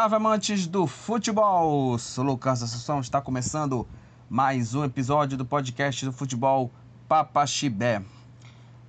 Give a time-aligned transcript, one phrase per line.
[0.00, 1.98] Salve amantes do futebol!
[1.98, 3.86] Sou Lucas Assunção, está começando
[4.30, 6.70] mais um episódio do podcast do futebol
[7.06, 8.02] Papaxibé.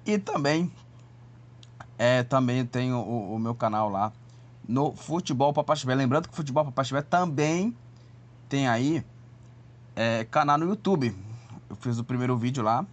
[0.05, 0.71] E também,
[1.97, 4.11] é, também tenho o, o meu canal lá
[4.67, 5.93] no Futebol Papaxibé.
[5.95, 7.75] Lembrando que o Futebol Papaxibé também
[8.47, 9.03] tem aí
[9.95, 11.15] é, canal no YouTube.
[11.69, 12.85] Eu fiz o primeiro vídeo lá,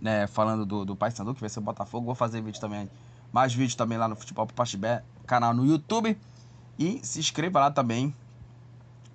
[0.00, 0.26] né?
[0.26, 2.06] Falando do, do Paysandu, que vai ser o Botafogo.
[2.06, 2.90] Vou fazer vídeo também
[3.32, 6.18] mais vídeos também lá no Futebol Papaxibé, canal no YouTube.
[6.78, 8.14] E se inscreva lá também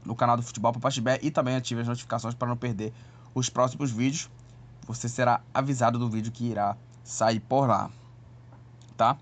[0.06, 2.94] no canal do Futebol Papaxibé e também ative as notificações para não perder
[3.34, 4.30] os próximos vídeos.
[4.88, 7.90] Você será avisado do vídeo que irá sair por lá,
[8.96, 9.18] tá?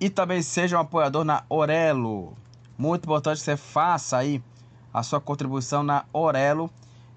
[0.00, 2.36] E também seja um apoiador na Orelo.
[2.76, 4.42] Muito importante que você faça aí
[4.94, 6.70] a sua contribuição na Orelo.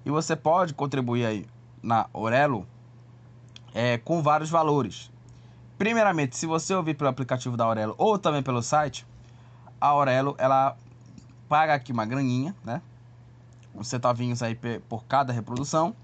[0.03, 1.45] E você pode contribuir aí
[1.81, 2.67] na Orelo
[3.73, 5.10] é, com vários valores.
[5.81, 9.03] Primeiramente, se você ouvir pelo aplicativo da Aurelo ou também pelo site,
[9.81, 10.77] a Aurelo ela
[11.49, 12.83] paga aqui uma graninha, né?
[13.73, 14.55] Uns centavinhos aí
[14.87, 15.95] por cada reprodução.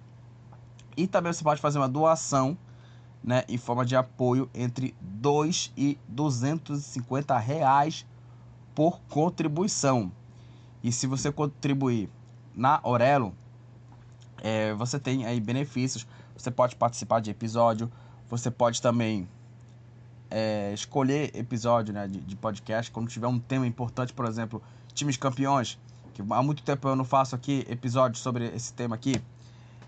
[0.98, 2.58] E também você pode fazer uma doação,
[3.24, 8.04] né, em forma de apoio entre 2 e 250 reais
[8.74, 10.12] por contribuição.
[10.84, 12.10] E se você contribuir
[12.56, 13.32] na Aurelo,
[14.42, 16.08] é, você tem aí benefícios.
[16.36, 17.92] Você pode participar de episódio,
[18.28, 19.28] você pode também
[20.30, 24.62] é, escolher episódio né, de, de, podcast quando tiver um tema importante, por exemplo,
[24.94, 25.80] times campeões,
[26.14, 29.22] que há muito tempo eu não faço aqui episódios sobre esse tema aqui.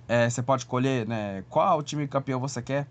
[0.08, 2.88] É, você pode escolher né, qual time campeão você quer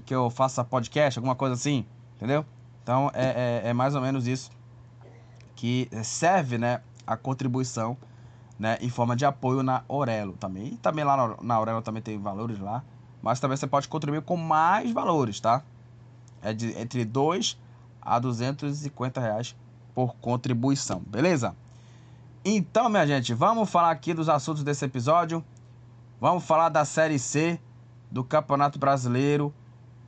[0.00, 1.84] que eu faça podcast, alguma coisa assim,
[2.16, 2.44] entendeu?
[2.82, 4.50] Então é, é, é mais ou menos isso
[5.54, 7.96] que serve né, a contribuição
[8.58, 10.68] né, em forma de apoio na Orelo também.
[10.68, 12.82] E também lá na, na Orelo também tem valores lá,
[13.22, 15.62] mas também você pode contribuir com mais valores, tá?
[16.42, 17.56] É de entre 2
[18.00, 19.56] a 250 reais
[19.94, 21.54] por contribuição, beleza?
[22.44, 25.44] Então, minha gente, vamos falar aqui dos assuntos desse episódio.
[26.20, 27.60] Vamos falar da Série C
[28.10, 29.54] do Campeonato Brasileiro.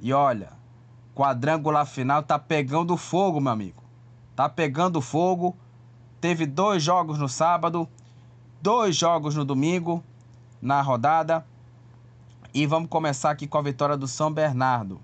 [0.01, 0.53] E olha,
[1.15, 3.83] quadrangular final tá pegando fogo, meu amigo.
[4.35, 5.57] Tá pegando fogo.
[6.21, 7.89] Teve dois jogos no sábado,
[8.61, 10.03] dois jogos no domingo
[10.61, 11.47] na rodada.
[12.53, 15.01] E vamos começar aqui com a vitória do São Bernardo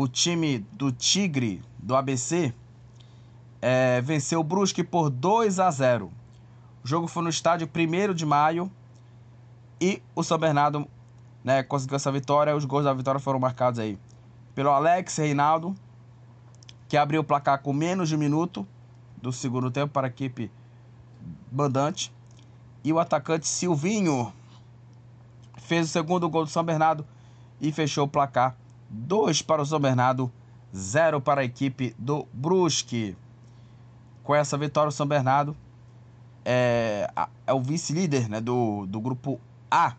[0.00, 2.54] o time do Tigre do ABC
[3.60, 6.10] é, venceu o Brusque por 2 a 0.
[6.82, 8.72] O jogo foi no estádio 1 de maio
[9.78, 10.88] e o São Bernardo
[11.44, 12.56] né, conseguiu essa vitória.
[12.56, 13.98] Os gols da vitória foram marcados aí
[14.54, 15.74] pelo Alex Reinaldo,
[16.88, 18.66] que abriu o placar com menos de um minuto
[19.20, 20.50] do segundo tempo para a equipe
[21.52, 22.10] mandante.
[22.82, 24.32] E o atacante Silvinho
[25.58, 27.04] fez o segundo gol do São Bernardo
[27.60, 28.56] e fechou o placar
[28.90, 30.30] 2 para o São Bernardo,
[30.76, 33.16] 0 para a equipe do Brusque.
[34.24, 35.56] Com essa vitória, o São Bernardo
[36.44, 37.08] é,
[37.46, 39.40] é o vice-líder né, do, do grupo
[39.70, 39.94] A,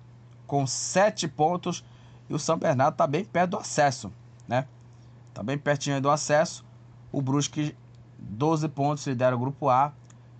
[0.46, 1.84] com 7 pontos.
[2.30, 4.12] E o São Bernardo está bem perto do acesso,
[4.48, 4.68] né?
[5.34, 6.66] Tá bem pertinho do acesso.
[7.12, 7.76] O Brusque,
[8.18, 9.94] 12 pontos, lidera o grupo A.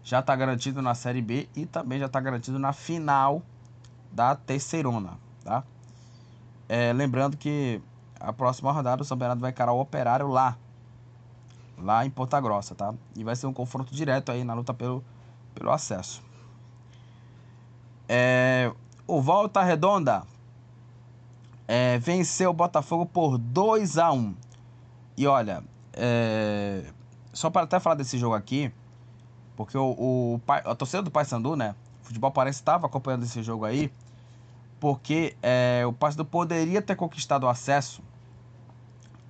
[0.04, 3.42] Já está garantido na Série B e também já está garantido na final
[4.12, 5.64] da Terceirona, tá?
[6.68, 7.82] É, lembrando que
[8.24, 10.58] a próxima rodada o São Bernardo vai encarar o Operário lá,
[11.78, 12.94] lá em Ponta Grossa, tá?
[13.16, 15.04] E vai ser um confronto direto aí na luta pelo,
[15.56, 16.22] pelo acesso.
[18.08, 18.72] É,
[19.08, 20.24] o Volta Redonda
[21.68, 24.36] é, venceu o Botafogo por 2 a 1
[25.18, 25.64] E olha,
[25.94, 26.86] é,
[27.34, 28.72] só para até falar desse jogo aqui,
[29.56, 31.76] porque o, o a torcida do Paysandu, né?
[32.02, 33.92] O futebol parece estava acompanhando esse jogo aí,
[34.80, 38.04] porque é, o Paysandu poderia ter conquistado o acesso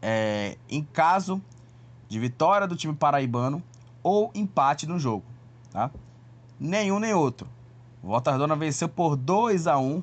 [0.01, 1.42] é, em caso
[2.09, 3.62] de vitória do time paraibano
[4.03, 5.24] ou empate no jogo,
[5.71, 5.92] tá?
[6.59, 7.48] Nenhum nem outro.
[8.03, 10.01] Volta Redonda venceu por 2 a 1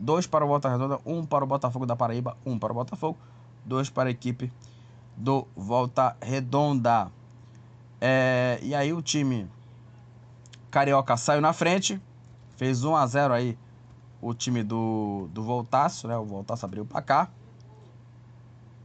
[0.00, 2.72] 2 para o Volta Redonda, 1 um para o Botafogo da Paraíba, 1 um para
[2.72, 3.18] o Botafogo,
[3.64, 4.52] 2 para a equipe
[5.16, 7.12] do Volta Redonda.
[8.00, 9.48] É, e aí o time
[10.70, 12.00] carioca saiu na frente,
[12.56, 13.58] fez 1 a 0 aí
[14.20, 16.16] o time do, do Voltaço, né?
[16.16, 17.30] O Voltaço abriu para cá.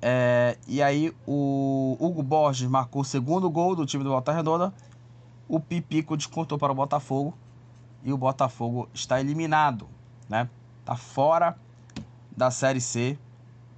[0.05, 4.73] É, e aí o Hugo Borges marcou o segundo gol do time do Volta Redonda.
[5.47, 7.33] O Pipico descontou para o Botafogo.
[8.03, 9.87] E o Botafogo está eliminado,
[10.27, 10.49] né?
[10.83, 11.57] Tá fora
[12.35, 13.17] da Série C.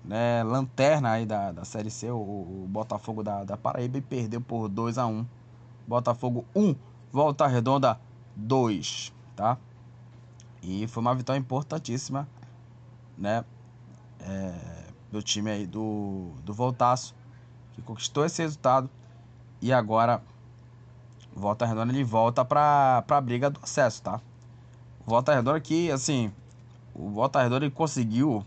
[0.03, 0.41] Né?
[0.43, 3.99] Lanterna aí da, da Série C, o, o Botafogo da, da Paraíba.
[3.99, 5.23] E perdeu por 2 a 1
[5.87, 6.75] Botafogo 1,
[7.11, 7.99] Volta Redonda
[8.35, 9.59] 2, tá?
[10.63, 12.27] E foi uma vitória importantíssima,
[13.15, 13.45] né?
[14.19, 14.84] É
[15.15, 17.15] do time aí do, do Voltaço,
[17.73, 18.89] que conquistou esse resultado.
[19.61, 20.21] E agora,
[21.33, 24.21] Volta Redonda ele volta para a briga do acesso, tá?
[25.05, 26.31] Volta Redonda que, assim,
[26.93, 28.45] o Volta Redonda ele conseguiu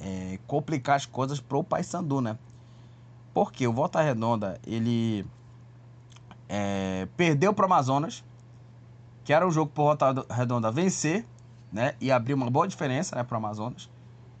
[0.00, 2.38] é, complicar as coisas pro Paysandu, né?
[3.34, 5.26] Porque o Volta Redonda, ele
[6.48, 8.24] é, perdeu pro Amazonas,
[9.24, 11.26] que era um jogo pro Volta Redonda vencer,
[11.72, 11.94] né?
[12.00, 13.88] E abrir uma boa diferença, né, pro Amazonas.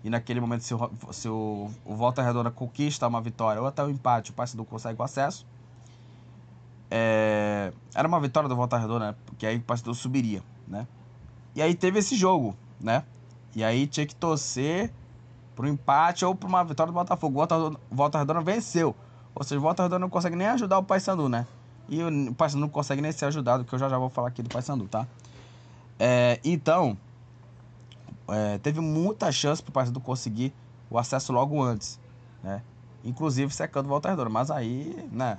[0.02, 3.82] E naquele momento, se o, se o, o Volta Redonda conquista uma vitória ou até
[3.82, 5.46] o um empate, o Paysandu consegue o acesso.
[6.90, 9.14] É, era uma vitória do Volta Redonda, né?
[9.26, 10.86] Porque aí o Paysandu subiria, né?
[11.54, 13.04] E aí teve esse jogo, né?
[13.54, 14.90] E aí tinha que torcer
[15.54, 17.34] para um empate ou para uma vitória do Botafogo.
[17.34, 18.96] O Volta, Volta Redonda venceu.
[19.34, 21.46] Ou seja, o Volta Redonda não consegue nem ajudar o Paysandu, né?
[21.88, 24.42] E o Paysandu não consegue nem ser ajudado, que eu já já vou falar aqui
[24.42, 25.06] do Paysandu, tá?
[25.98, 26.96] É, então,
[28.32, 30.52] é, teve muita chance para o Paysandu conseguir
[30.88, 31.98] o acesso logo antes,
[32.42, 32.62] né?
[33.04, 35.38] Inclusive secando o Volta Redonda, mas aí, né?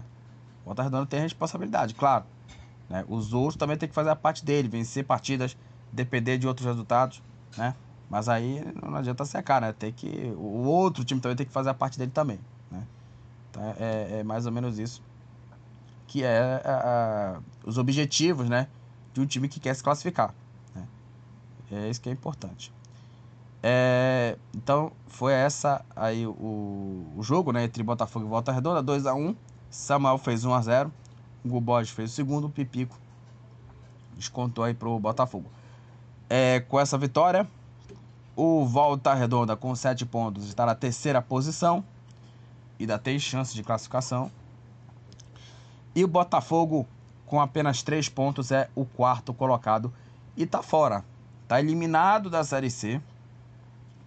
[0.64, 2.26] O Volta Redonda tem responsabilidade, claro.
[2.90, 3.06] Né?
[3.08, 5.58] Os outros também tem que fazer a parte dele, vencer partidas,
[5.92, 7.22] depender de outros resultados,
[7.58, 7.76] né?
[8.10, 9.72] Mas aí não adianta secar, né?
[9.72, 12.40] Tem que o outro time também tem que fazer a parte dele também,
[12.70, 12.84] né?
[13.50, 15.02] Então é, é mais ou menos isso
[16.08, 18.68] que é a, a, os objetivos, né?
[19.14, 20.34] De um time que quer se classificar.
[20.76, 20.86] Né?
[21.72, 22.74] É isso que é importante.
[23.64, 29.06] É, então foi essa aí o, o jogo né, entre Botafogo e Volta Redonda, 2
[29.06, 29.36] a 1
[29.70, 30.92] Samuel fez 1 a 0
[31.46, 32.98] O Gubode fez o segundo, o Pipico
[34.16, 35.50] descontou aí pro Botafogo.
[36.30, 37.48] É, com essa vitória,
[38.36, 41.84] o Volta Redonda com 7 pontos está na terceira posição
[42.80, 44.32] e ainda tem chance de classificação.
[45.94, 46.88] E o Botafogo
[47.26, 49.94] com apenas 3 pontos é o quarto colocado
[50.36, 51.04] e está fora.
[51.44, 53.02] Está eliminado da Série C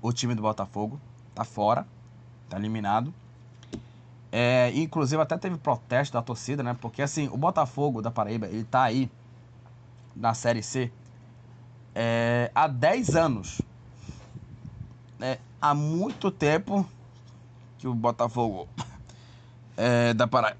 [0.07, 1.01] o time do Botafogo.
[1.35, 1.87] Tá fora.
[2.51, 3.13] Tá eliminado.
[4.31, 6.77] É, inclusive até teve protesto da torcida, né?
[6.79, 9.11] Porque assim, o Botafogo da Paraíba, ele tá aí
[10.15, 10.93] na Série C
[11.95, 13.63] é, há 10 anos.
[15.21, 16.87] É, há muito tempo
[17.79, 18.69] que o Botafogo
[19.75, 20.59] é, da Paraíba.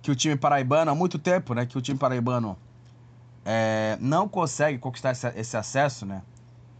[0.00, 1.66] Que o time paraibano, há muito tempo, né?
[1.66, 2.56] Que o time paraibano
[3.44, 6.22] é, não consegue conquistar esse, esse acesso, né?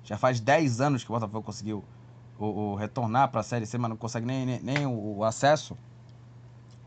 [0.07, 1.85] Já faz 10 anos que o Botafogo conseguiu
[2.39, 5.25] o, o retornar para a Série C, mas não consegue nem, nem, nem o, o,
[5.25, 5.77] acesso.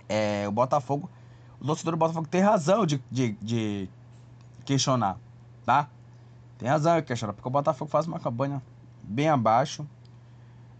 [0.07, 1.09] É, o Botafogo,
[1.59, 3.89] o torcedor do Botafogo tem razão de, de, de
[4.63, 5.17] questionar,
[5.65, 5.89] tá?
[6.57, 8.63] Tem razão de questionar, porque o Botafogo faz uma campanha
[9.03, 9.85] bem abaixo.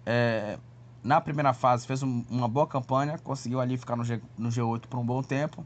[0.06, 0.58] É,
[1.04, 4.88] na primeira fase fez um, uma boa campanha, conseguiu ali ficar no, G, no G8
[4.88, 5.66] por um bom tempo.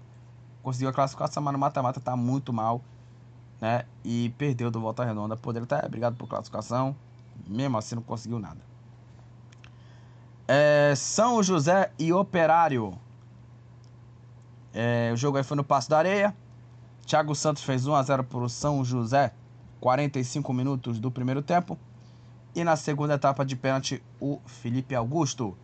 [0.64, 2.82] Conseguiu a classificação, mas no mata-mata tá muito mal
[3.64, 3.86] né?
[4.04, 5.38] E perdeu do Volta Redonda.
[5.38, 6.94] Poderia ter brigado por classificação,
[7.48, 8.60] mesmo assim não conseguiu nada.
[10.46, 12.94] É, São José e Operário.
[14.74, 16.36] É, o jogo aí foi no Passo da Areia.
[17.06, 19.32] Thiago Santos fez 1 a 0 para o São José,
[19.80, 21.80] 45 minutos do primeiro tempo.
[22.54, 25.58] E na segunda etapa de pênalti, o Felipe Augusto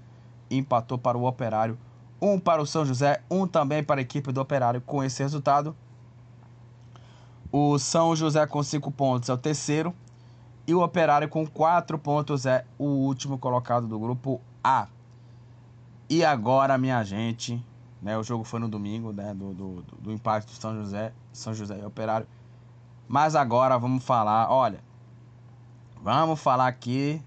[0.49, 1.77] empatou para o Operário.
[2.21, 4.79] Um para o São José, um também para a equipe do Operário.
[4.79, 5.75] Com esse resultado,
[7.51, 9.93] o São José com 5 pontos é o terceiro.
[10.67, 14.87] E o Operário com 4 pontos é o último colocado do grupo A.
[16.07, 17.63] E agora, minha gente,
[18.01, 21.53] né, o jogo foi no domingo, né, do, do, do empate do São José, São
[21.53, 22.27] José e Operário.
[23.07, 24.79] Mas agora vamos falar, olha,
[26.01, 27.21] vamos falar aqui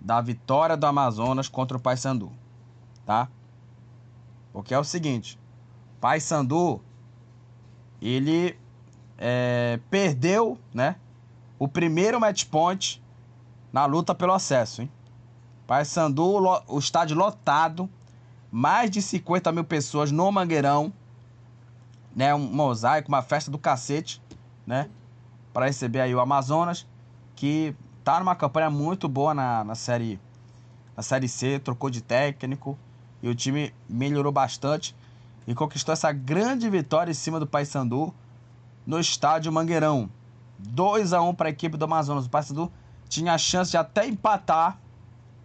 [0.00, 2.30] da vitória do Amazonas contra o Paysandu,
[3.04, 3.28] tá?
[4.52, 5.38] Porque é o seguinte,
[6.00, 6.80] Paysandu,
[8.00, 8.56] ele
[9.26, 10.96] é, perdeu, né,
[11.58, 13.02] o primeiro match point
[13.72, 14.92] na luta pelo acesso, hein?
[15.66, 17.88] Paysandu, o estádio lotado,
[18.52, 20.92] mais de 50 mil pessoas no Mangueirão,
[22.14, 22.34] né?
[22.34, 24.20] Um mosaico, uma festa do cacete,
[24.66, 24.90] né?
[25.54, 26.86] Para receber aí o Amazonas,
[27.34, 30.20] que tá numa campanha muito boa na, na série
[30.94, 32.78] na série C, trocou de técnico
[33.22, 34.94] e o time melhorou bastante
[35.46, 38.14] e conquistou essa grande vitória em cima do Paysandu
[38.86, 40.10] no estádio Mangueirão.
[40.58, 42.26] 2 a 1 para a equipe do Amazonas.
[42.26, 42.72] O Paysandu
[43.08, 44.78] tinha a chance de até empatar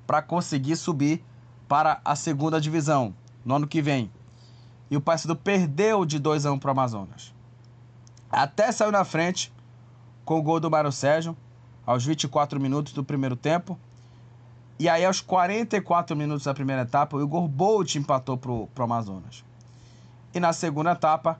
[0.05, 1.24] para conseguir subir
[1.67, 3.13] para a segunda divisão
[3.46, 4.12] no ano que vem.
[4.89, 7.34] E o Paysandu perdeu de 2 a 1 para o Amazonas.
[8.31, 9.51] Até saiu na frente
[10.24, 11.36] com o gol do Mário Sérgio
[11.86, 13.77] aos 24 minutos do primeiro tempo.
[14.77, 19.43] E aí, aos 44 minutos da primeira etapa, o Igor Bolt empatou para o Amazonas.
[20.34, 21.39] E na segunda etapa,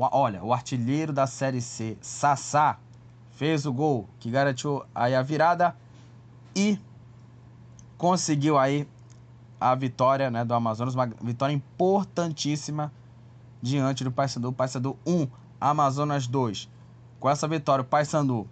[0.00, 2.78] olha, o artilheiro da Série C, Sassá,
[3.32, 5.74] fez o gol que garantiu aí a virada
[6.54, 6.78] e
[7.96, 8.86] conseguiu aí
[9.60, 12.92] a vitória né, do Amazonas, uma vitória importantíssima
[13.60, 14.52] diante do Paysandu.
[14.52, 15.26] Paysandu 1,
[15.60, 16.68] Amazonas 2.
[17.18, 18.48] Com essa vitória, o Paysandu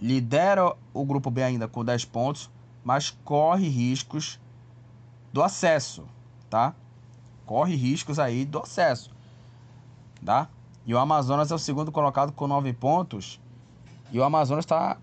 [0.00, 2.50] lidera o grupo B ainda com 10 pontos,
[2.84, 4.38] mas corre riscos
[5.32, 6.04] do acesso,
[6.50, 6.74] tá?
[7.46, 9.10] Corre riscos aí do acesso,
[10.24, 10.48] tá?
[10.86, 13.40] E o Amazonas é o segundo colocado com 9 pontos.
[14.12, 14.96] E o Amazonas está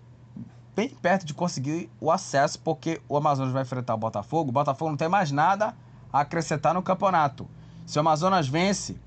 [0.74, 4.48] bem perto de conseguir o acesso, porque o Amazonas vai enfrentar o Botafogo.
[4.48, 5.76] O Botafogo não tem mais nada
[6.10, 7.46] a acrescentar no campeonato.
[7.86, 8.98] Se o Amazonas vence,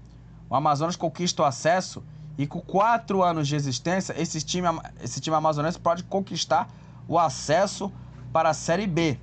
[0.48, 2.04] o Amazonas conquista o acesso
[2.38, 4.68] e com quatro anos de existência, esse time,
[5.02, 6.70] esse time amazonense pode conquistar
[7.08, 7.92] o acesso
[8.32, 9.20] para a Série B.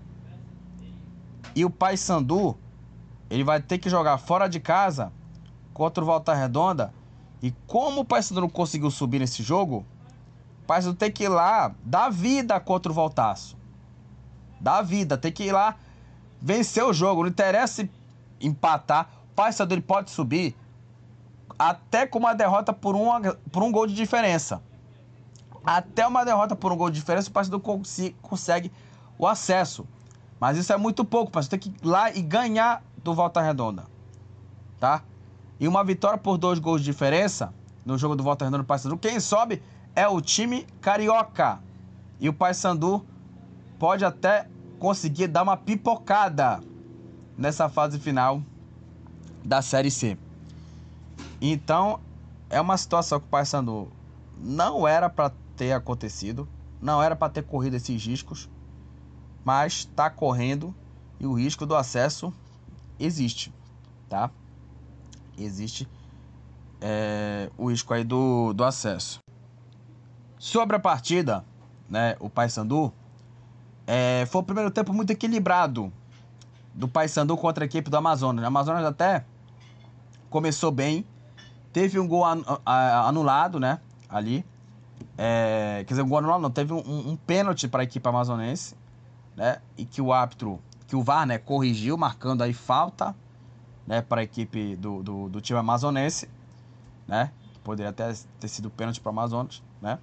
[1.55, 2.59] E o Paysandu,
[3.31, 5.13] ele vai ter que jogar fora de casa
[5.73, 6.93] contra o Volta Redonda.
[7.45, 9.85] E como o Paysandu não conseguiu subir nesse jogo,
[10.67, 13.55] Paysandu tem que ir lá dar vida contra o Voltaço.
[14.59, 15.77] Dar vida, tem que ir lá
[16.41, 17.21] vencer o jogo.
[17.21, 17.87] Não interessa
[18.41, 19.11] empatar.
[19.31, 20.57] O Paysandu ele pode subir
[21.59, 23.11] até com uma derrota por, um
[23.53, 24.63] por um gol de diferença.
[25.67, 27.61] Até uma derrota por um gol de diferença, o Paysandu
[28.23, 28.73] consegue
[29.19, 29.87] o acesso.
[30.41, 33.85] Mas isso é muito pouco, o tem que ir lá e ganhar do Volta Redonda.
[34.81, 35.03] Tá?
[35.65, 37.55] E uma vitória por dois gols de diferença
[37.87, 39.63] no jogo do Volta Redonda do Paysandu, quem sobe
[39.97, 41.59] é o time carioca.
[42.21, 43.03] E o Paysandu
[43.79, 44.47] pode até
[44.79, 46.61] conseguir dar uma pipocada
[47.35, 48.43] nessa fase final
[49.43, 50.19] da Série C.
[51.41, 51.99] Então,
[52.51, 53.91] é uma situação que o Paysandu
[54.37, 56.47] não era para ter acontecido,
[56.79, 58.51] não era para ter corrido esses riscos,
[59.43, 60.75] mas está correndo
[61.19, 62.35] e o risco do acesso
[63.01, 63.51] existe,
[64.11, 64.31] tá?
[65.37, 65.89] Existe
[66.81, 69.19] é, o risco aí do, do acesso.
[70.39, 71.45] Sobre a partida,
[71.89, 72.93] né, o Paysandu,
[73.87, 75.93] é, foi o primeiro tempo muito equilibrado
[76.75, 78.45] do Paysandu contra a equipe do Amazonas.
[78.45, 79.25] O Amazonas até
[80.29, 81.07] começou bem,
[81.73, 82.25] teve um gol
[82.65, 84.45] anulado, né, ali.
[85.17, 88.77] É, quer dizer, um gol anulado não, teve um, um pênalti para a equipe amazonense,
[89.35, 93.15] né, e que o árbitro, que o VAR, né, corrigiu, marcando aí falta,
[93.87, 96.29] né, para a equipe do, do, do time amazonense,
[97.07, 97.31] né,
[97.63, 99.99] poderia até ter sido pênalti para o Amazonas, né.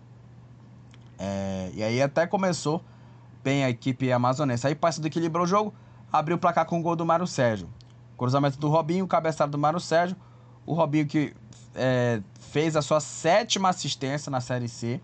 [1.17, 2.83] É, e aí até começou
[3.43, 4.65] bem a equipe amazonense.
[4.65, 5.73] Aí passa do equilibrou o jogo,
[6.11, 7.69] abriu o placar com o gol do Mário Sérgio.
[8.17, 10.17] Cruzamento do Robinho, cabeçada do Mário Sérgio.
[10.65, 11.35] O Robinho que
[11.75, 14.99] é, fez a sua sétima assistência na Série C.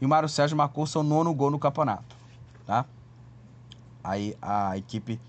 [0.00, 2.16] E o Mário Sérgio marcou seu nono gol no campeonato.
[2.66, 2.84] Tá?
[4.04, 5.20] Aí a equipe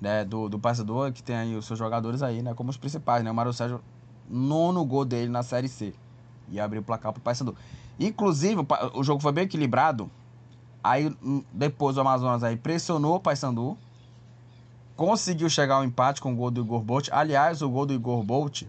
[0.00, 2.54] né, do, do Passador, que tem aí os seus jogadores aí, né?
[2.54, 3.30] Como os principais, né?
[3.30, 3.80] O Mário Sérgio,
[4.28, 5.94] nono gol dele na Série C.
[6.50, 7.56] E abriu o placar pro Paysandu.
[7.98, 10.10] Inclusive, o jogo foi bem equilibrado.
[10.82, 13.76] Aí hum, depois o Amazonas aí pressionou o Paysandu.
[14.96, 17.08] Conseguiu chegar ao empate com o gol do Igor Bolt.
[17.12, 18.62] Aliás, o gol do Igor Bolt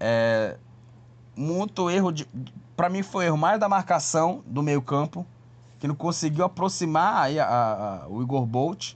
[0.00, 0.56] é,
[1.36, 2.26] muito erro de.
[2.76, 5.26] Pra mim foi erro mais da marcação do meio-campo,
[5.78, 7.46] que não conseguiu aproximar aí a,
[8.04, 8.94] a, o Igor Bolt,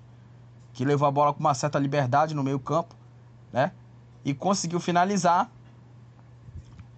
[0.72, 2.94] que levou a bola com uma certa liberdade no meio-campo,
[3.52, 3.72] né?
[4.24, 5.50] E conseguiu finalizar.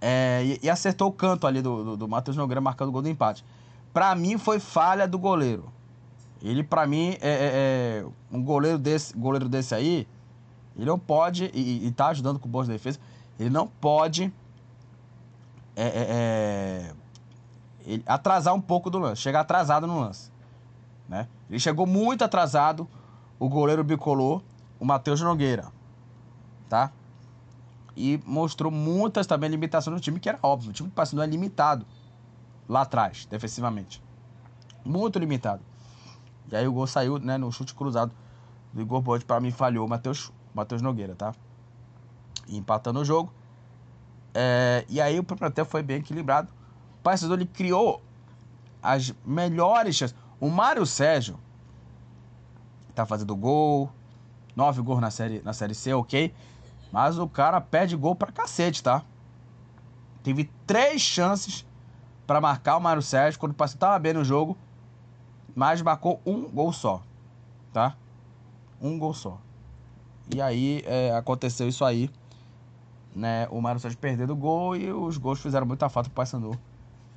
[0.01, 3.03] É, e, e, acertou o canto ali do, do, do Matheus Nogueira marcando o gol
[3.03, 3.45] do empate.
[3.93, 5.73] Pra mim foi falha do goleiro.
[6.43, 10.09] Ele, pra mim, é, é, é um goleiro desse, goleiro desse aí,
[10.77, 13.01] ele não pode, e, e tá ajudando com boas defesas,
[13.39, 14.33] ele não pode
[15.77, 16.95] é, é, é,
[17.87, 20.31] ele atrasar um pouco do lance, chegar atrasado no lance.
[21.09, 21.27] Né?
[21.49, 22.89] Ele chegou muito atrasado,
[23.43, 24.41] o goleiro bicolor,
[24.79, 25.73] o Matheus Nogueira.
[26.69, 26.93] Tá?
[27.97, 30.71] E mostrou muitas também limitações no time, que era óbvio.
[30.71, 31.85] O time do Paysandu é limitado
[32.69, 34.01] lá atrás, defensivamente.
[34.85, 35.61] Muito limitado.
[36.53, 38.13] E aí o gol saiu né, no chute cruzado
[38.73, 39.25] do Igor Bote.
[39.25, 41.35] Para mim falhou o Matheus, Matheus Nogueira, tá?
[42.47, 43.33] E empatando o jogo.
[44.33, 46.49] É, e aí o tempo foi bem equilibrado.
[47.01, 48.01] O Paysandu ele criou
[48.81, 50.17] as melhores chances.
[50.39, 51.41] O Mário Sérgio
[52.95, 53.91] tá fazendo gol,
[54.55, 56.35] nove gols na série, na série C, ok.
[56.91, 59.03] Mas o cara perde gol pra cacete, tá?
[60.23, 61.67] Teve três chances
[62.27, 64.57] para marcar o Mário Sérgio quando o tava bem no jogo,
[65.55, 67.03] mas marcou um gol só,
[67.73, 67.97] tá?
[68.81, 69.39] Um gol só.
[70.35, 72.11] E aí é, aconteceu isso aí
[73.15, 76.59] né, o Mário Sérgio perdendo o gol e os gols fizeram muita falta pro Paysandu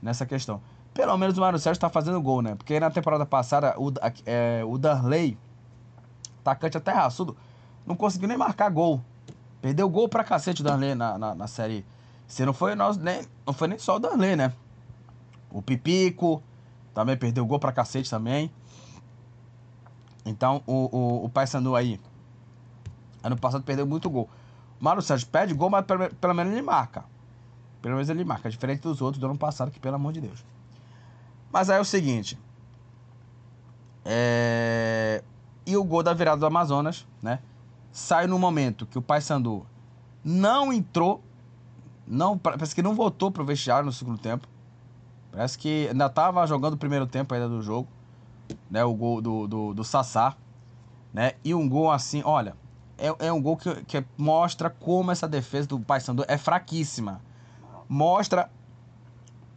[0.02, 0.62] nessa questão.
[0.94, 2.56] Pelo menos o Mário Sérgio tá fazendo gol, né?
[2.56, 3.92] Porque na temporada passada o,
[4.26, 5.38] é, o Darley,
[6.46, 7.36] atacante até raçudo,
[7.86, 9.02] não conseguiu nem marcar gol.
[9.62, 11.86] Perdeu gol pra cacete o Darley na, na, na série.
[12.28, 14.54] Se não foi nós, nem, não foi nem só o Darley, né?
[15.50, 16.42] O Pipico
[16.94, 18.52] também perdeu gol pra cacete também.
[20.26, 22.00] Então o, o, o Paysandu aí,
[23.24, 24.30] ano passado perdeu muito gol.
[24.80, 27.06] Mário Sérgio pede gol, mas pelo, pelo menos ele marca.
[27.82, 30.44] Pelo menos ele marca, diferente dos outros do ano passado, que pelo amor de Deus.
[31.52, 32.38] Mas aí é o seguinte.
[34.04, 35.24] É...
[35.66, 37.40] E o gol da virada do Amazonas, né?
[37.92, 39.66] Sai no momento que o Paysandu
[40.24, 41.24] não entrou,
[42.08, 44.48] não, parece que não voltou pro vestiário no segundo tempo.
[45.32, 47.88] Parece que ainda tava jogando o primeiro tempo ainda do jogo,
[48.70, 48.84] né?
[48.84, 50.36] O gol do, do, do Sassá,
[51.14, 51.34] né?
[51.44, 52.56] E um gol assim, olha,
[52.98, 57.22] é, é um gol que, que mostra como essa defesa do Paysandu é fraquíssima.
[57.88, 58.50] Mostra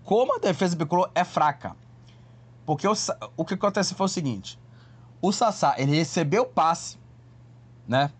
[0.05, 1.77] como a defesa do Bicolor é fraca.
[2.65, 2.93] Porque o,
[3.37, 4.59] o que acontece foi o seguinte.
[5.21, 6.97] O Sassá, ele recebeu o passe,
[7.87, 8.11] né?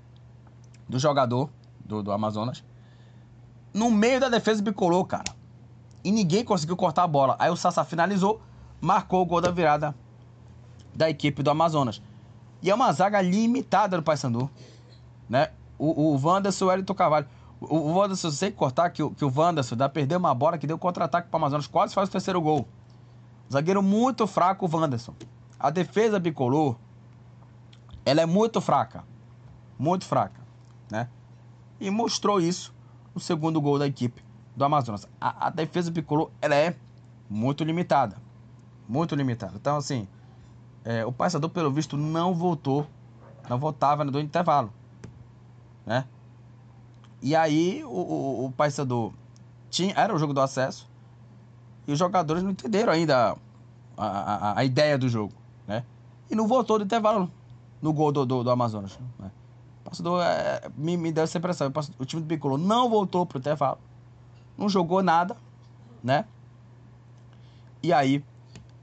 [0.89, 1.49] Do jogador
[1.85, 2.65] do, do Amazonas.
[3.73, 5.33] No meio da defesa bicolor, cara.
[6.03, 7.37] E ninguém conseguiu cortar a bola.
[7.39, 8.41] Aí o Sassá finalizou,
[8.81, 9.95] marcou o gol da virada
[10.95, 12.03] da equipe do Amazonas.
[12.61, 14.51] E é uma zaga limitada do Paysandu
[15.29, 15.51] né?
[15.79, 17.27] O, o Wanderson e o Elton Carvalho.
[17.61, 20.79] O, o Wanderson, sem cortar, que, que o Wanderson dá perder uma bola que deu
[20.79, 22.67] contra-ataque para o Amazonas, quase faz o terceiro gol.
[23.53, 25.15] Zagueiro muito fraco, o Wanderson.
[25.59, 26.77] A defesa bicolor,
[28.09, 29.05] ela é muito fraca.
[29.79, 30.41] Muito fraca,
[30.91, 31.09] né?
[31.81, 32.75] E mostrou isso
[33.15, 34.23] no segundo gol da equipe
[34.57, 35.09] do Amazonas.
[35.21, 36.77] A, a defesa bicolor, ela é
[37.31, 38.17] muito limitada.
[38.89, 39.53] Muito limitada.
[39.57, 40.09] Então, assim,
[40.85, 42.87] é, o passador, pelo visto, não voltou.
[43.49, 44.73] Não voltava no intervalo
[45.89, 46.05] né?
[47.23, 49.13] E aí o, o, o Paysandu
[49.71, 50.87] tinha, era o jogo do acesso
[51.87, 53.35] e os jogadores não entenderam ainda
[53.97, 55.33] a, a, a ideia do jogo,
[55.67, 55.83] né?
[56.31, 57.33] E não voltou do intervalo
[57.81, 58.99] no gol do, do, do Amazonas.
[59.19, 59.31] Né?
[59.81, 61.73] O Paysandu é, me, me deu essa impressão.
[61.99, 63.79] O time do Bicolor não voltou pro intervalo,
[64.57, 65.37] não jogou nada,
[66.03, 66.25] né?
[67.83, 68.25] E aí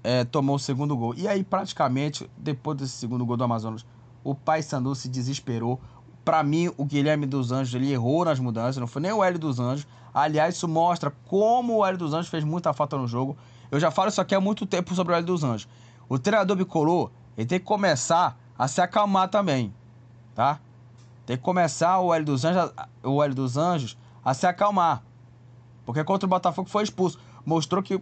[0.03, 1.13] é, tomou o segundo gol.
[1.15, 3.85] E aí praticamente, depois desse segundo gol do Amazonas,
[4.23, 5.79] o Paysandu se desesperou.
[6.23, 9.37] Para mim, o Guilherme dos Anjos ele errou nas mudanças, não foi nem o Hélio
[9.37, 9.85] dos Anjos.
[10.13, 13.37] Aliás, isso mostra como o Hélio dos Anjos fez muita falta no jogo.
[13.69, 15.67] Eu já falo isso aqui há muito tempo sobre o Hélio dos Anjos.
[16.07, 19.73] O treinador bicolor, ele tem que começar a se acalmar também,
[20.33, 20.59] tá?
[21.25, 22.71] Tem que começar o Hélio dos Anjos,
[23.03, 25.03] o Hélio dos Anjos a se acalmar.
[25.85, 27.19] Porque contra o Botafogo foi expulso.
[27.45, 28.01] Mostrou que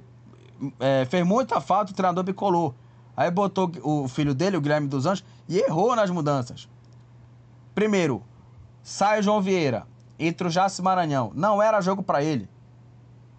[0.79, 2.73] é, fez muita falta o treinador bicolor.
[3.15, 6.67] Aí botou o filho dele, o Guilherme dos Anjos, e errou nas mudanças.
[7.75, 8.23] Primeiro,
[8.81, 9.85] sai o João Vieira,
[10.17, 11.31] entra o Jace Maranhão.
[11.35, 12.49] Não era jogo para ele.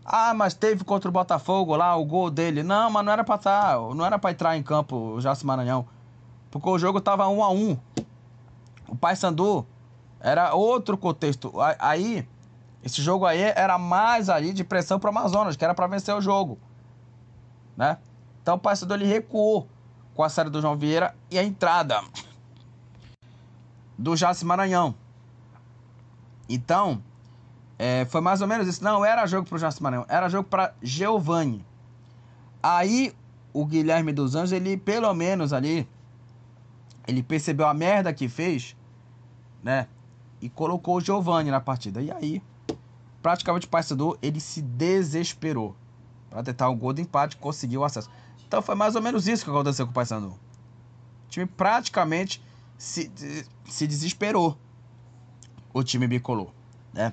[0.05, 2.63] Ah, mas teve contra o Botafogo lá o gol dele.
[2.63, 5.47] Não, mas não era pra estar, tá, não era para entrar em campo o Jace
[5.47, 5.87] Maranhão.
[6.55, 7.77] Porque o jogo tava um a um.
[8.87, 9.67] O Paysandu
[10.21, 11.53] era outro contexto.
[11.81, 12.25] Aí,
[12.81, 16.21] esse jogo aí era mais ali de pressão pro Amazonas, que era para vencer o
[16.21, 16.57] jogo.
[17.77, 17.99] Né?
[18.41, 19.67] Então o Paysandu ele recuou
[20.15, 22.01] com a série do João Vieira e a entrada
[23.99, 24.95] do Jace Maranhão.
[26.49, 27.03] Então,
[27.77, 28.85] É, foi mais ou menos isso.
[28.85, 31.67] Não era jogo pro Jasper Maranhão, era jogo para Giovanni.
[32.63, 33.13] Aí
[33.53, 35.89] o Guilherme dos Anjos, ele pelo menos ali,
[37.07, 38.77] ele percebeu a merda que fez,
[39.63, 39.87] né?
[40.41, 42.03] E colocou o Giovanni na partida.
[42.03, 42.43] E aí,
[43.23, 45.75] praticamente o Paysandu, ele se desesperou
[46.31, 48.11] para tentar um gol de empate, conseguiu o acesso.
[48.47, 50.29] Então foi mais ou menos isso que aconteceu com o Paysandu.
[50.29, 50.39] O
[51.29, 52.43] time praticamente
[52.77, 53.11] se,
[53.67, 54.59] se desesperou.
[55.73, 56.51] O time bicolor,
[56.93, 57.13] né?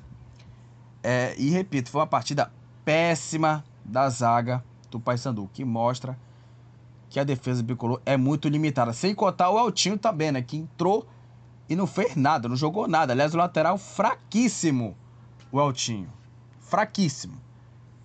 [1.02, 2.52] É, e repito, foi uma partida
[2.86, 6.18] péssima da zaga do Paysandu, que mostra
[7.12, 8.94] que a defesa bicolor é muito limitada.
[8.94, 10.42] Sem contar o Altinho também, né?
[10.42, 11.06] Que entrou
[11.70, 13.12] e não fez nada, não jogou nada.
[13.12, 14.96] Aliás, o lateral fraquíssimo,
[15.52, 16.10] o Altinho.
[16.62, 17.36] Fraquíssimo.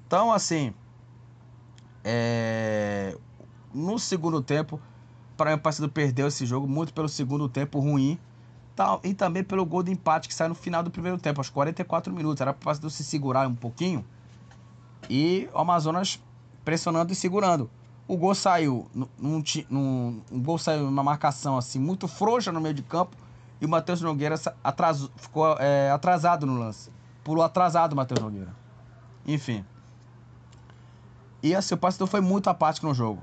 [0.04, 0.74] Então, assim,
[2.02, 3.16] é...
[3.72, 4.80] no segundo tempo,
[5.36, 8.18] para o Paysandu perdeu esse jogo muito pelo segundo tempo ruim
[8.74, 11.48] tal, e também pelo gol de empate que sai no final do primeiro tempo, aos
[11.48, 12.40] 44 minutos.
[12.40, 14.04] Era para se segurar um pouquinho
[15.08, 16.20] e o Amazonas
[16.64, 17.70] pressionando e segurando.
[18.08, 22.74] O gol saiu num, num, um gol saiu numa marcação assim muito frouxa no meio
[22.74, 23.16] de campo
[23.60, 26.90] e o Matheus Nogueira atrasou, ficou é, atrasado no lance.
[27.24, 28.54] Pulou atrasado o Matheus Nogueira.
[29.26, 29.64] Enfim.
[31.42, 33.22] E assim, o Paysandu foi muito apático no jogo.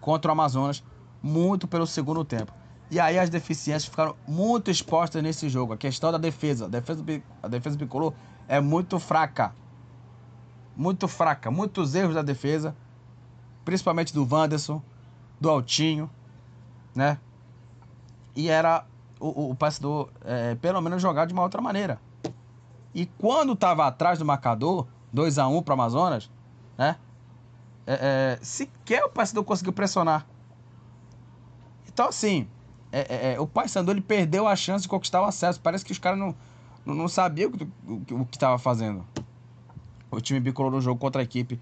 [0.00, 0.82] Contra o Amazonas,
[1.22, 2.52] muito pelo segundo tempo.
[2.90, 5.74] E aí as deficiências ficaram muito expostas nesse jogo.
[5.74, 6.64] A questão da defesa.
[6.64, 7.04] A defesa,
[7.42, 8.14] a defesa bicolor
[8.46, 9.52] é muito fraca.
[10.74, 11.50] Muito fraca.
[11.50, 12.74] Muitos erros da defesa.
[13.68, 14.80] Principalmente do Wanderson,
[15.38, 16.10] do Altinho,
[16.94, 17.18] né?
[18.34, 18.86] E era
[19.20, 22.00] o, o, o é, pelo menos, jogar de uma outra maneira.
[22.94, 26.30] E quando estava atrás do marcador, 2 a 1 um para Amazonas,
[26.78, 26.96] né?
[27.86, 30.26] É, é, sequer o passador conseguiu pressionar.
[31.86, 32.48] Então, assim,
[32.90, 35.60] é, é, é, o Paysandu ele perdeu a chance de conquistar o acesso.
[35.60, 36.34] Parece que os caras não,
[36.86, 37.52] não, não sabiam
[37.86, 39.04] o que estava fazendo.
[40.10, 41.60] O time bicolor no jogo contra a equipe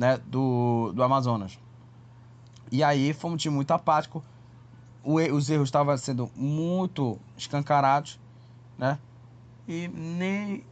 [0.00, 1.58] né, do, do Amazonas.
[2.72, 4.24] E aí foi um time muito apático.
[5.04, 8.18] O, os erros estavam sendo muito escancarados,
[8.78, 8.98] né?
[9.68, 10.64] E nem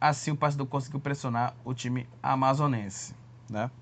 [0.00, 3.12] assim o Paysandu conseguiu pressionar o time amazonense,
[3.50, 3.72] né?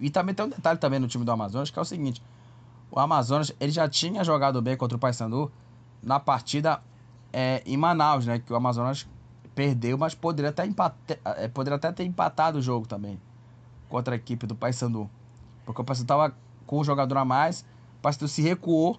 [0.00, 2.22] E também tem um detalhe também no time do Amazonas, que é o seguinte
[2.92, 5.50] o Amazonas ele já tinha jogado bem contra o Paysandu
[6.00, 6.80] na partida
[7.32, 8.38] é, em Manaus, né?
[8.38, 9.08] Que o Amazonas
[9.52, 13.18] perdeu, mas poderia até, empate, é, poderia até ter empatado o jogo também
[13.90, 15.10] contra a equipe do Paysandu.
[15.66, 16.34] Porque o Paysandu estava
[16.66, 17.60] com um jogador a mais,
[17.98, 18.98] o Paysandu se recuou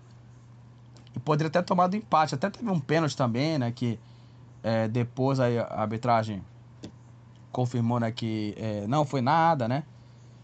[1.16, 2.36] e poderia ter tomado empate.
[2.36, 3.72] Até teve um pênalti também, né?
[3.72, 3.98] Que
[4.62, 6.44] é, depois aí a arbitragem
[7.52, 9.84] confirmou né, que é, não foi nada, né?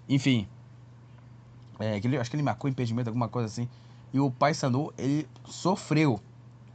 [0.09, 0.47] Enfim,
[1.79, 3.69] é, que ele, acho que ele marcou impedimento, alguma coisa assim.
[4.13, 6.19] E o Paysandu, ele sofreu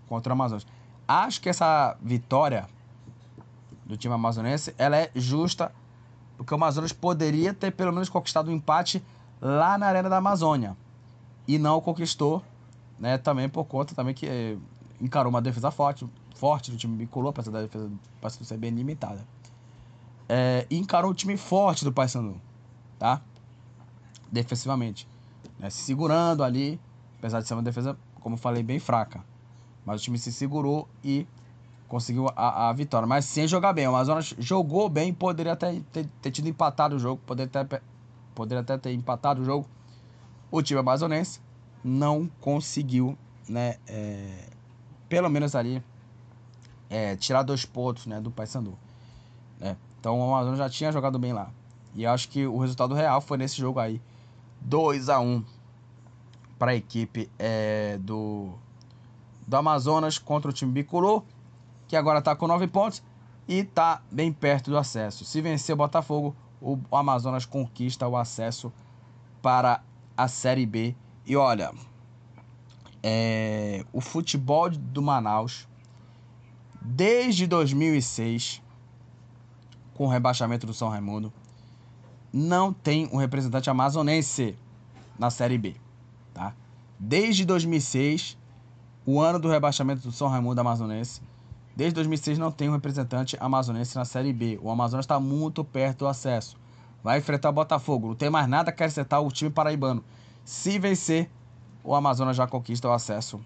[0.08, 0.66] contra o Amazonas.
[1.08, 2.68] Acho que essa vitória
[3.84, 5.72] do time amazonense, ela é justa,
[6.36, 9.02] porque o Amazonas poderia ter pelo menos conquistado um empate
[9.40, 10.76] lá na Arena da Amazônia.
[11.46, 12.42] E não conquistou,
[12.98, 14.56] né, também por conta também que é,
[15.00, 19.26] encarou uma defesa forte, forte do time bicolor, apesar da defesa do ser bem limitada.
[20.28, 22.40] É, encarou um time forte do Paysandu,
[22.98, 23.20] tá?
[24.32, 25.06] defensivamente.
[25.58, 25.68] Né?
[25.68, 26.80] Se segurando ali,
[27.18, 29.22] apesar de ser uma defesa, como falei, bem fraca.
[29.84, 31.26] Mas o time se segurou e
[31.92, 33.06] conseguiu a, a vitória.
[33.06, 33.86] Mas sem jogar bem.
[33.86, 37.82] O Amazonas jogou bem, poderia até ter, ter tido empatado o jogo, poderia até,
[38.34, 39.68] poderia até ter empatado o jogo.
[40.50, 41.38] O time amazonense
[41.84, 43.14] não conseguiu,
[43.46, 44.48] né, é,
[45.06, 45.82] pelo menos ali,
[46.88, 48.72] é, tirar dois pontos né, do Paysandu.
[49.60, 49.76] Né?
[50.00, 51.50] Então o Amazonas já tinha jogado bem lá.
[51.94, 54.00] E acho que o resultado real foi nesse jogo aí.
[54.62, 55.44] 2 a 1
[56.58, 58.54] para a equipe é, do,
[59.46, 61.22] do Amazonas contra o time bicolor,
[61.92, 63.02] que agora está com 9 pontos
[63.46, 65.26] e está bem perto do acesso.
[65.26, 68.72] Se vencer o Botafogo, o Amazonas conquista o acesso
[69.42, 69.82] para
[70.16, 70.96] a Série B.
[71.26, 71.70] E olha,
[73.02, 75.68] é, o futebol do Manaus,
[76.80, 78.62] desde 2006,
[79.92, 81.30] com o rebaixamento do São Raimundo,
[82.32, 84.56] não tem um representante amazonense
[85.18, 85.76] na Série B,
[86.32, 86.54] tá?
[86.98, 88.38] Desde 2006,
[89.04, 91.20] o ano do rebaixamento do São Raimundo Amazonense,
[91.76, 94.58] desde 2006 não tem um representante amazonense na Série B.
[94.62, 96.56] O Amazonas está muito perto do acesso.
[97.02, 98.08] Vai enfrentar o Botafogo.
[98.08, 100.04] Não tem mais nada que acertar o time paraibano.
[100.44, 101.30] Se vencer,
[101.82, 103.40] o Amazonas já conquista o acesso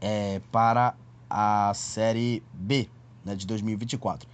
[0.00, 0.94] é, para
[1.28, 2.88] a Série B
[3.24, 4.28] né, de 2024.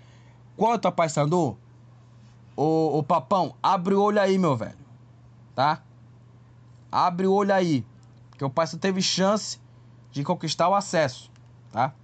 [0.57, 1.57] Quanto a Paysandu,
[2.61, 4.75] Ô, ô Papão, abre o olho aí, meu velho.
[5.55, 5.81] Tá?
[6.91, 7.87] Abre o olho aí.
[8.31, 9.61] Porque o Paysandu teve chance
[10.11, 11.31] de conquistar o acesso.
[11.71, 11.95] Tá?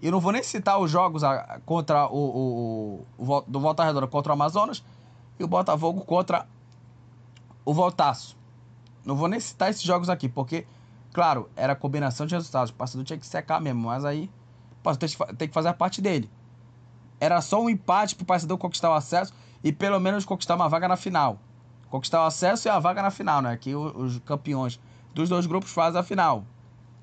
[0.00, 1.22] E não vou nem citar os jogos
[1.64, 4.84] contra o, o, o, do Volta Redonda contra o Amazonas
[5.38, 6.46] e o Botafogo contra
[7.64, 8.36] o Voltaço.
[9.04, 10.66] Não vou nem citar esses jogos aqui, porque,
[11.12, 12.70] claro, era combinação de resultados.
[12.70, 14.30] O passador tinha que secar mesmo, mas aí
[14.80, 16.30] o passador tem que fazer a parte dele.
[17.18, 19.32] Era só um empate pro passador conquistar o acesso
[19.64, 21.38] e pelo menos conquistar uma vaga na final.
[21.88, 23.56] Conquistar o acesso e a vaga na final, né?
[23.56, 24.78] Que os campeões
[25.14, 26.44] dos dois grupos fazem a final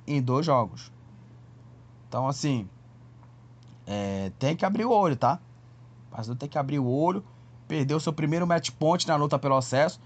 [0.06, 0.91] em dois jogos.
[2.08, 2.69] Então, assim,
[3.85, 5.39] é, tem que abrir o olho, tá?
[6.07, 7.23] O passador tem que abrir o olho.
[7.67, 9.99] Perdeu seu primeiro match point na luta pelo acesso.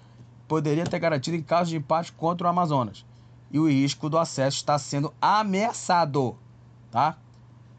[0.48, 3.06] Poderia ter garantido em caso de empate contra o Amazonas.
[3.52, 6.38] E o risco do acesso está sendo ameaçado,
[6.92, 7.18] tá?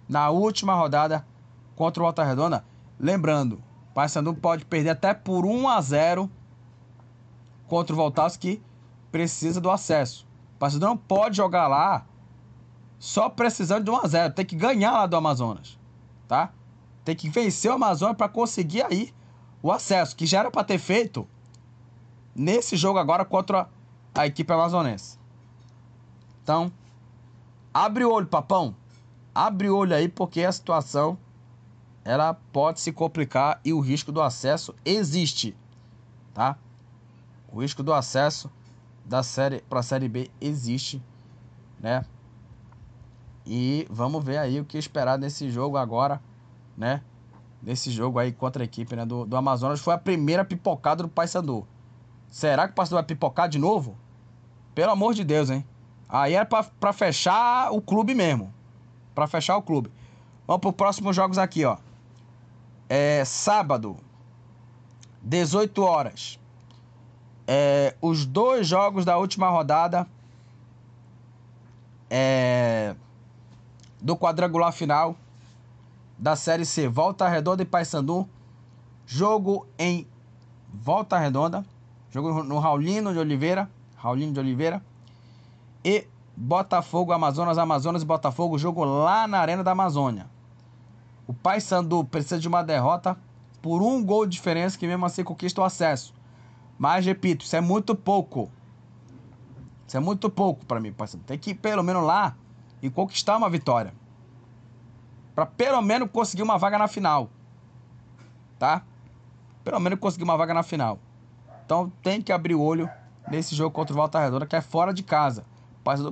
[0.08, 1.26] Na última rodada
[1.76, 2.64] contra o Volta Redonda,
[2.98, 6.30] lembrando, o Paysandu pode perder até por 1 a 0
[7.66, 8.62] contra o Voltaço que
[9.12, 10.26] precisa do acesso.
[10.56, 12.06] O Paysandu não pode jogar lá
[12.98, 15.77] só precisando de 1 a 0, tem que ganhar lá do Amazonas,
[16.28, 16.52] tá?
[17.04, 19.12] Tem que vencer o Amazonas para conseguir aí
[19.62, 21.26] o acesso, que já era para ter feito
[22.34, 23.68] nesse jogo agora contra
[24.14, 25.18] a equipe amazonense.
[26.42, 26.70] Então,
[27.72, 28.76] abre o olho, papão.
[29.34, 31.18] Abre o olho aí porque a situação
[32.04, 35.56] ela pode se complicar e o risco do acesso existe,
[36.32, 36.56] tá?
[37.52, 38.50] O risco do acesso
[39.04, 41.02] da série para a série B existe,
[41.80, 42.04] né?
[43.50, 46.20] E vamos ver aí o que esperar nesse jogo agora,
[46.76, 47.02] né?
[47.62, 49.06] Nesse jogo aí contra a equipe né?
[49.06, 49.80] do, do Amazonas.
[49.80, 51.66] Foi a primeira pipocada do Paysandu.
[52.28, 53.96] Será que o Paysandu vai pipocar de novo?
[54.74, 55.64] Pelo amor de Deus, hein?
[56.06, 58.52] Aí é pra, pra fechar o clube mesmo.
[59.14, 59.90] Pra fechar o clube.
[60.46, 61.78] Vamos pro próximo jogos aqui, ó.
[62.86, 63.96] É sábado,
[65.22, 66.38] 18 horas.
[67.46, 70.06] É, os dois jogos da última rodada.
[72.10, 72.94] É
[74.00, 75.16] do quadrangular final
[76.18, 76.88] da Série C.
[76.88, 78.28] Volta Redonda e Paysandu.
[79.06, 80.06] Jogo em
[80.72, 81.64] Volta Redonda.
[82.10, 83.70] Jogo no Raulino de Oliveira.
[83.96, 84.82] Raulino de Oliveira.
[85.84, 86.06] E
[86.36, 88.58] Botafogo, Amazonas, Amazonas e Botafogo.
[88.58, 90.26] Jogo lá na Arena da Amazônia.
[91.26, 93.16] O Paysandu precisa de uma derrota
[93.60, 96.14] por um gol de diferença que mesmo assim conquista o acesso.
[96.78, 98.50] Mas, repito, isso é muito pouco.
[99.86, 101.24] Isso é muito pouco para mim, Paysandu.
[101.24, 102.36] Tem que ir pelo menos lá
[102.82, 103.92] e conquistar uma vitória.
[105.34, 107.30] Para pelo menos conseguir uma vaga na final.
[108.58, 108.82] Tá?
[109.62, 110.98] Pelo menos conseguir uma vaga na final.
[111.64, 112.88] Então tem que abrir o olho
[113.30, 115.44] nesse jogo contra o Volta Redonda, que é fora de casa.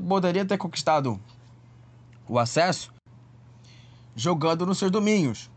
[0.09, 1.21] Poderia ter conquistado
[2.29, 2.93] o acesso
[4.15, 5.51] jogando nos seus domínios,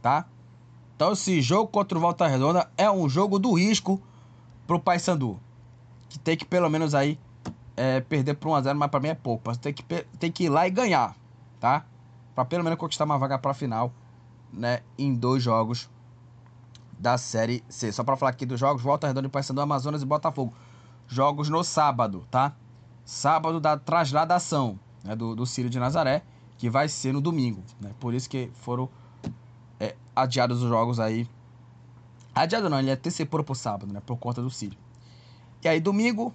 [0.00, 0.26] tá?
[0.94, 4.00] Então esse jogo contra o Volta Redonda é um jogo do risco
[4.66, 5.38] pro Paysandu,
[6.08, 7.18] que tem que pelo menos aí
[7.76, 9.56] é, perder por 1x0, mas pra mim é pouco.
[9.58, 9.82] Tem que,
[10.18, 11.14] tem que ir lá e ganhar,
[11.60, 11.84] tá?
[12.34, 13.92] Pra pelo menos conquistar uma vaga pra final,
[14.52, 14.80] né?
[14.98, 15.88] Em dois jogos
[16.98, 17.92] da Série C.
[17.92, 20.54] Só pra falar aqui dos jogos, Volta Redonda e Paysandu, Amazonas e Botafogo.
[21.06, 22.54] Jogos no sábado, tá?
[23.04, 26.22] Sábado da trasladação né, do, do Círio de Nazaré,
[26.58, 27.92] que vai ser no domingo, né?
[28.00, 28.88] Por isso que foram
[29.78, 31.28] é, adiados os jogos aí.
[32.34, 34.02] Adiado não, ele antecipou pro sábado, né?
[34.04, 34.78] Por conta do Círio.
[35.62, 36.34] E aí, domingo,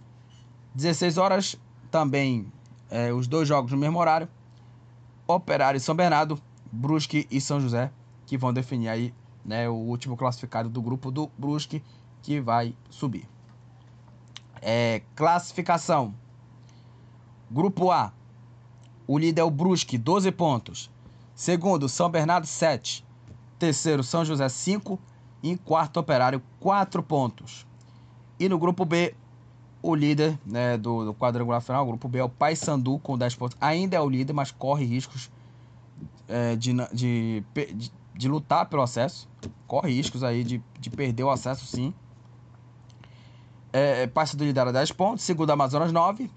[0.74, 1.56] 16 horas,
[1.90, 2.52] também
[2.90, 4.28] é, os dois jogos no mesmo horário.
[5.28, 6.40] Operário e São Bernardo,
[6.72, 7.92] Brusque e São José,
[8.26, 9.14] que vão definir aí
[9.46, 11.84] né, o último classificado do grupo do Brusque,
[12.22, 13.28] que vai subir.
[14.62, 16.14] É, classificação.
[17.50, 18.14] Grupo A.
[19.08, 20.92] O líder é o Brusque, 12 pontos.
[21.34, 23.06] Segundo, São Bernardo, 7.
[23.58, 25.00] Terceiro, São José, 5.
[25.44, 27.66] E quarto, Operário, 4 pontos.
[28.40, 29.16] E no grupo B,
[29.82, 33.36] o líder né, do, do, quadrangular final, o grupo B, é o Paysandu com 10
[33.36, 33.58] pontos.
[33.60, 35.32] Ainda é o líder, mas corre riscos
[36.28, 39.28] é, de, de, de, de, lutar pelo acesso.
[39.68, 41.94] Corre riscos aí de, de perder o acesso, sim.
[43.74, 45.24] É, Paysandu lidera 10 pontos.
[45.24, 46.30] Segundo, Amazonas, 9.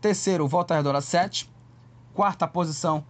[0.00, 1.48] Terceiro, Volta Redonda, 7.
[2.14, 3.04] Quarta posição,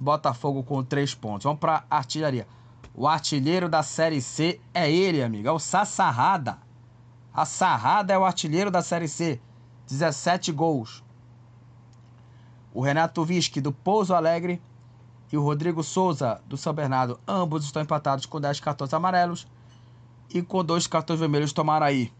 [0.00, 1.44] Botafogo com 3 pontos.
[1.44, 2.46] Vamos para artilharia.
[2.94, 5.48] O artilheiro da Série C é ele, amigo.
[5.48, 6.58] É o Sassarrada.
[7.34, 9.40] A Sarrada é o artilheiro da Série C,
[9.88, 11.02] 17 gols.
[12.72, 14.62] O Renato Vischi, do Pouso Alegre,
[15.32, 19.48] e o Rodrigo Souza, do São Bernardo, ambos estão empatados com 10 cartões amarelos
[20.32, 22.12] e com dois cartões vermelhos tomaram aí.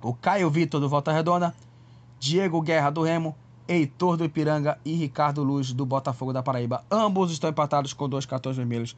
[0.00, 1.54] O Caio Vitor, do Volta Redonda,
[2.18, 3.36] Diego Guerra, do Remo,
[3.68, 6.82] Heitor do Ipiranga e Ricardo Luz, do Botafogo da Paraíba.
[6.90, 8.96] Ambos estão empatados com dois cartões vermelhos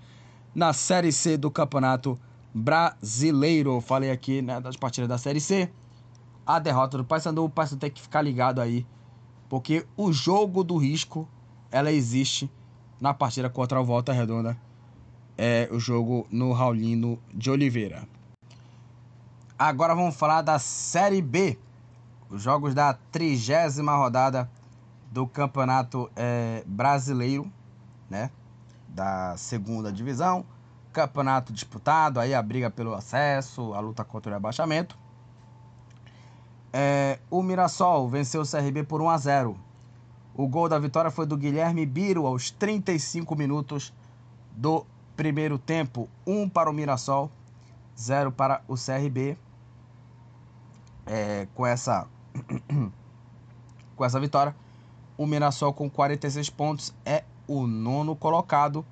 [0.54, 2.16] na Série C do Campeonato
[2.54, 3.80] brasileiro.
[3.80, 5.70] Falei aqui né, das partidas da Série C.
[6.46, 8.86] A derrota do Paysandu, o Paysandu tem que ficar ligado aí,
[9.50, 11.28] porque o jogo do risco,
[11.70, 12.50] ela existe
[12.98, 14.56] na partida contra o Volta Redonda,
[15.36, 18.08] é o jogo no Raulino de Oliveira.
[19.58, 21.58] Agora vamos falar da Série B,
[22.30, 24.50] os jogos da trigésima rodada
[25.10, 27.50] do Campeonato é, Brasileiro,
[28.08, 28.30] né?
[28.88, 30.46] Da segunda divisão.
[30.92, 34.96] Campeonato disputado, aí a briga pelo acesso, a luta contra o rebaixamento.
[36.72, 39.58] É, o Mirassol venceu o CRB por 1 a 0.
[40.34, 43.92] O gol da vitória foi do Guilherme Biro aos 35 minutos
[44.52, 46.08] do primeiro tempo.
[46.26, 47.30] 1 para o Mirassol,
[47.98, 49.36] 0 para o CRB.
[51.06, 52.06] É, com essa
[53.96, 54.54] com essa vitória,
[55.16, 58.84] o Mirassol com 46 pontos é o nono colocado.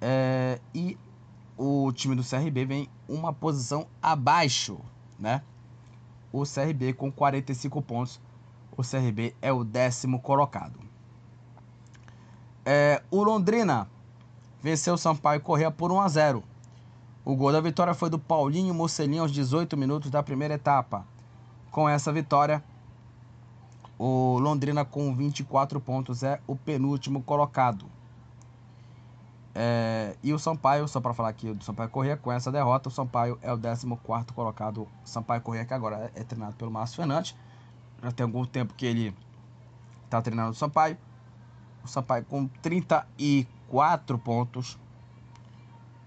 [0.00, 0.96] É, e
[1.56, 4.80] o time do CRB vem uma posição abaixo,
[5.18, 5.42] né?
[6.32, 8.20] O CRB com 45 pontos.
[8.76, 10.80] O CRB é o décimo colocado.
[12.64, 13.88] É, o Londrina
[14.62, 16.44] venceu o Sampaio Correia por 1 a 0.
[17.24, 21.06] O gol da vitória foi do Paulinho Mocelinho aos 18 minutos da primeira etapa.
[21.70, 22.64] Com essa vitória,
[23.98, 27.84] o Londrina com 24 pontos é o penúltimo colocado.
[29.54, 32.92] É, e o Sampaio, só para falar aqui do Sampaio Corrêa, com essa derrota, o
[32.92, 33.86] Sampaio é o 14
[34.34, 34.86] colocado.
[35.04, 37.34] Sampaio Corrêa, que agora é, treinado pelo Márcio Fernandes.
[38.02, 39.14] Já tem algum tempo que ele
[40.04, 40.96] está treinando o Sampaio.
[41.84, 44.78] O Sampaio com 34 pontos.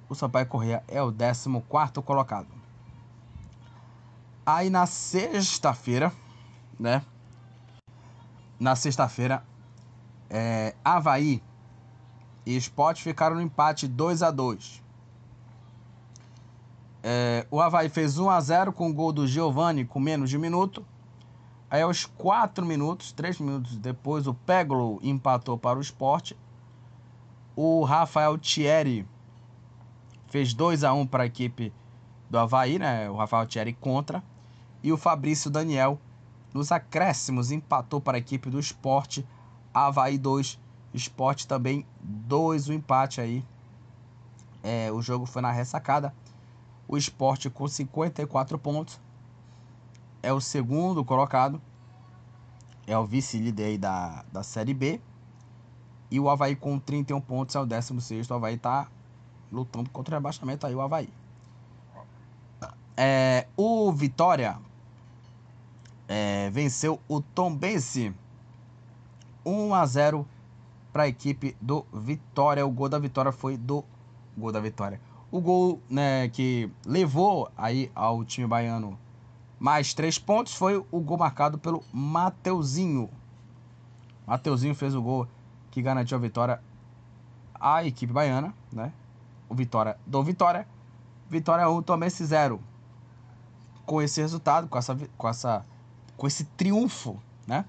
[0.07, 1.49] O Sampaio Corrêa é o 14
[2.05, 2.47] colocado.
[4.45, 6.11] Aí na sexta-feira,
[6.79, 7.01] né?
[8.63, 9.43] na sexta-feira,
[10.29, 11.43] é, Havaí
[12.45, 14.83] e Sport ficaram no empate 2 a 2
[17.01, 20.37] é, O Havaí fez 1 a 0 com o gol do Giovani com menos de
[20.37, 20.85] um minuto.
[21.69, 26.33] Aí aos 4 minutos, 3 minutos depois, o Peglo empatou para o Sport.
[27.55, 29.07] O Rafael Thierry
[30.27, 31.73] fez 2 a 1 para a equipe
[32.29, 33.09] do Havaí, né?
[33.09, 34.23] O Rafael Thierry contra.
[34.83, 35.99] E o Fabrício Daniel
[36.53, 39.25] nos acréscimos, empatou para a equipe do esporte.
[39.73, 40.59] Havaí 2,
[40.93, 43.43] esporte também 2, o empate aí.
[44.61, 46.13] É, o jogo foi na ressacada.
[46.87, 48.99] O esporte com 54 pontos.
[50.21, 51.61] É o segundo colocado.
[52.85, 55.01] É o vice-líder da, da Série B.
[56.11, 58.29] E o Havaí com 31 pontos é o 16.
[58.29, 58.87] O Havaí tá
[59.51, 61.09] lutando contra o rebaixamento aí, o Havaí.
[62.95, 64.57] É, o Vitória
[66.07, 68.13] é, venceu o Tombense
[69.45, 70.27] 1 a 0
[70.93, 72.65] para a equipe do Vitória.
[72.65, 73.83] O gol da vitória foi do
[74.37, 75.01] gol da vitória.
[75.31, 78.97] O gol né, que levou aí ao time baiano
[79.59, 83.09] mais três pontos foi o gol marcado pelo Mateuzinho.
[84.27, 85.27] Mateuzinho fez o gol
[85.71, 86.61] que garantiu a vitória
[87.55, 88.91] à equipe baiana, né?
[89.49, 90.67] O Vitória do Vitória.
[91.29, 92.59] Vitória 1, Tombense 0.
[93.85, 95.65] Com esse resultado, com essa, com essa
[96.15, 97.65] com esse triunfo, né?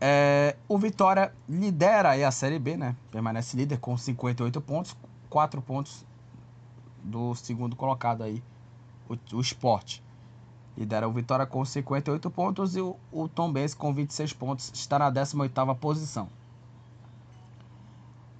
[0.00, 2.96] É, o Vitória lidera aí a Série B, né?
[3.10, 4.96] Permanece líder com 58 pontos,
[5.28, 6.06] 4 pontos
[7.02, 8.42] do segundo colocado aí,
[9.08, 10.00] o, o Sport.
[10.76, 14.98] Lidera o Vitória com 58 pontos e o, o Tom Benz com 26 pontos está
[14.98, 16.28] na 18ª posição.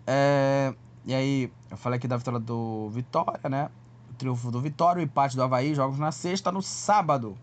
[0.07, 3.70] É, e aí, eu falei aqui da vitória do Vitória, né?
[4.11, 7.37] O triunfo do Vitória, o empate do Havaí, jogos na sexta, no sábado.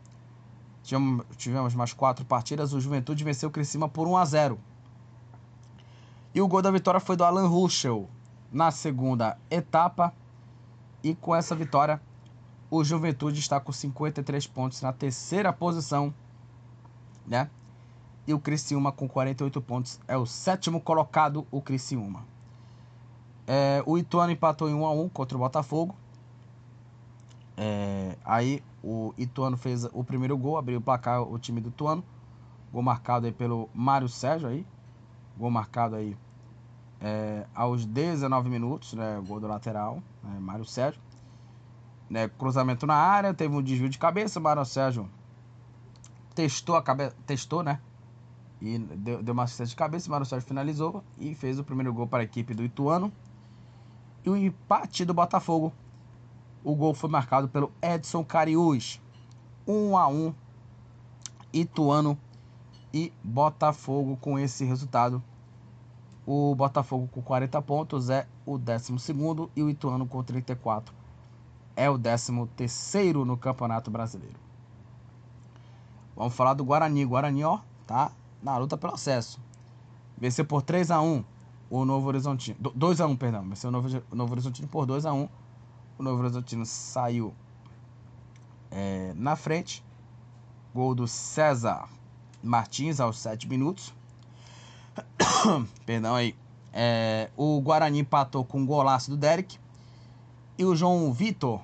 [1.36, 2.72] Tivemos mais quatro partidas.
[2.72, 4.60] O Juventude venceu o Criciúma por 1 a 0.
[6.34, 8.08] E o gol da vitória foi do Alan Ruschel
[8.52, 10.14] na segunda etapa.
[11.04, 12.02] E com essa vitória,
[12.72, 16.14] o Juventude está com 53 pontos na terceira posição,
[17.26, 17.50] né?
[18.26, 22.26] E o Criciúma com 48 pontos é o sétimo colocado, o Criciúma.
[23.46, 25.96] É, o Ituano empatou em 1 a 1 contra o Botafogo.
[27.56, 32.02] É, aí o Ituano fez o primeiro gol, abriu o placar o time do Ituano.
[32.72, 34.66] Gol marcado aí pelo Mário Sérgio aí.
[35.38, 36.16] Gol marcado aí
[37.02, 39.22] é, aos 19 minutos, né?
[39.28, 41.02] Gol do lateral, né, Mário Sérgio.
[42.10, 45.10] Né, cruzamento na área, teve um desvio de cabeça, Mário Sérgio
[46.34, 47.82] testou a cabeça, testou, né?
[48.62, 52.08] E deu, deu uma assistência de cabeça, Mário Sérgio finalizou e fez o primeiro gol
[52.08, 53.12] para a equipe do Ituano.
[54.24, 55.74] E o empate do Botafogo
[56.68, 59.00] o gol foi marcado pelo Edson Cariús.
[59.66, 60.34] 1 a 1
[61.54, 62.20] Ituano
[62.94, 65.24] e Botafogo com esse resultado.
[66.26, 68.94] O Botafogo com 40 pontos é o 12
[69.56, 70.94] e o Ituano com 34
[71.74, 72.34] é o 13
[73.26, 74.36] no Campeonato Brasileiro.
[76.18, 77.06] Vamos falar do Guarani.
[77.06, 78.12] Guarani, ó, tá
[78.44, 79.40] na luta pelo acesso.
[80.18, 81.24] Venceu por 3 a 1
[81.70, 82.58] o Novo Horizontino.
[82.60, 83.48] 2x1, um, perdão.
[83.48, 85.14] Vai ser o Novo, Novo Horizontino por 2x1.
[85.16, 85.47] Um.
[85.98, 87.34] O Novo Horizontino saiu
[88.70, 89.84] é, na frente.
[90.74, 91.90] Gol do César
[92.44, 93.94] Martins aos 7 minutos.
[95.86, 96.36] perdão aí.
[96.72, 99.58] É, o Guarani empatou com o golaço do Derek.
[100.56, 101.62] E o João Vitor,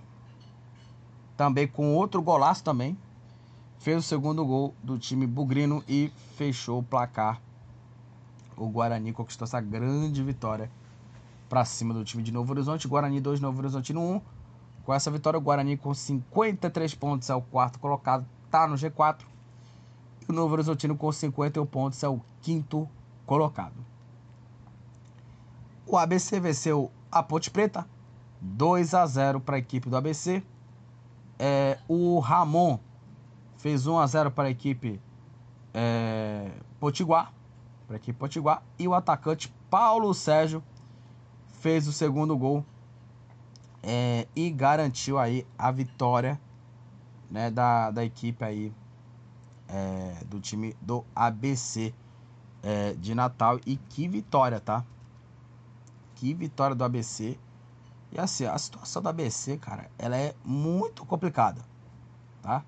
[1.37, 2.97] também com outro golaço também,
[3.79, 7.39] fez o segundo gol do time bugrino e fechou o placar.
[8.57, 10.71] O Guarani conquistou essa grande vitória
[11.49, 12.87] para cima do time de Novo Horizonte.
[12.87, 14.21] Guarani 2, Novo Horizonte 1.
[14.83, 19.21] Com essa vitória, o Guarani com 53 pontos é o quarto colocado, tá no G4.
[20.21, 22.87] E o Novo Horizontino com 51 pontos é o quinto
[23.25, 23.75] colocado.
[25.85, 27.87] O ABC venceu a Ponte Preta
[28.41, 30.43] 2 a 0 para a equipe do ABC.
[31.39, 32.77] É, o Ramon
[33.57, 34.99] fez 1 a 0 para a equipe
[35.73, 37.33] é, Potiguar,
[37.87, 40.61] para a equipe Potiguar, e o atacante Paulo Sérgio
[41.63, 42.65] fez o segundo gol
[43.81, 46.37] é, e garantiu aí a vitória
[47.31, 48.73] né, da, da equipe aí
[49.69, 51.93] é, do time do ABC
[52.61, 54.83] é, de Natal e que vitória, tá?
[56.15, 57.39] Que vitória do ABC.
[58.11, 61.61] E assim, a situação do ABC, cara, ela é muito complicada,
[62.41, 62.65] tá?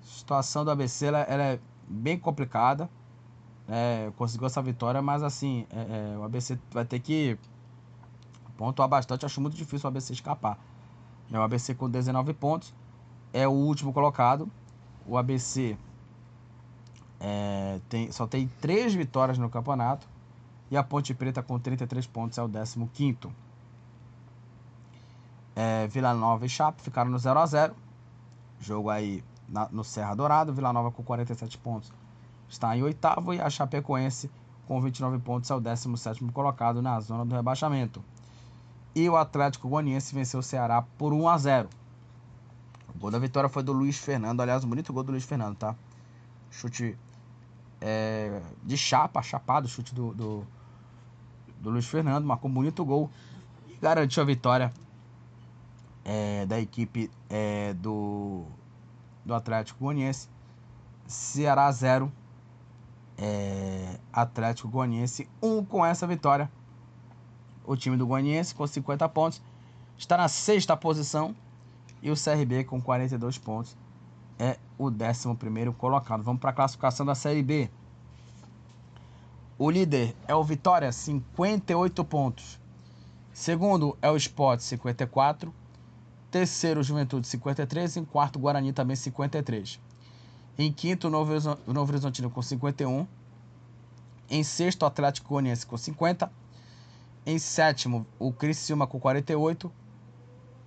[0.00, 2.88] situação do ABC ela, ela é bem complicada.
[3.68, 7.36] É, conseguiu essa vitória, mas assim, é, é, o ABC vai ter que
[8.56, 9.26] pontuar bastante.
[9.26, 10.58] Acho muito difícil o ABC escapar.
[11.32, 12.74] É, o ABC com 19 pontos
[13.32, 14.50] é o último colocado.
[15.06, 15.76] O ABC
[17.20, 20.06] é, tem, só tem 3 vitórias no campeonato.
[20.70, 23.18] E a Ponte Preta com 33 pontos é o 15.
[25.54, 27.74] É, Vila Nova e Chape ficaram no 0 a 0
[28.60, 30.52] Jogo aí na, no Serra Dourado.
[30.52, 31.92] Vila Nova com 47 pontos
[32.48, 33.32] está em oitavo.
[33.32, 34.30] E a Chapecoense
[34.66, 38.02] com 29 pontos é o 17 colocado na zona do rebaixamento.
[38.96, 41.68] E o Atlético Goianiense venceu o Ceará por 1 a 0
[42.94, 44.40] O gol da vitória foi do Luiz Fernando.
[44.40, 45.76] Aliás, um bonito gol do Luiz Fernando, tá?
[46.50, 46.98] Chute
[47.78, 50.46] é, de chapa, chapado, chute do, do,
[51.60, 52.24] do, Luiz Fernando.
[52.24, 53.10] Marcou um bonito gol
[53.68, 54.72] e garantiu a vitória
[56.02, 58.46] é, da equipe é, do
[59.26, 60.26] do Atlético Goianiense.
[61.06, 62.10] Ceará 0.
[63.18, 66.50] É, Atlético Goianiense 1 um com essa vitória.
[67.66, 69.42] O time do Goianiense com 50 pontos
[69.98, 71.34] está na sexta posição.
[72.02, 73.76] E o CRB com 42 pontos
[74.38, 76.22] é o 11 colocado.
[76.22, 77.70] Vamos para a classificação da Série B.
[79.58, 82.60] O líder é o Vitória, 58 pontos.
[83.32, 85.52] Segundo é o Sport, 54.
[86.30, 87.96] Terceiro, Juventude, 53.
[87.96, 89.80] Em quarto, Guarani, também 53.
[90.58, 91.32] Em quinto, Novo,
[91.66, 93.06] Novo Horizontino com 51.
[94.28, 96.30] Em sexto, Atlético Goianiense com 50.
[97.26, 99.72] Em sétimo, o Criciúma com 48.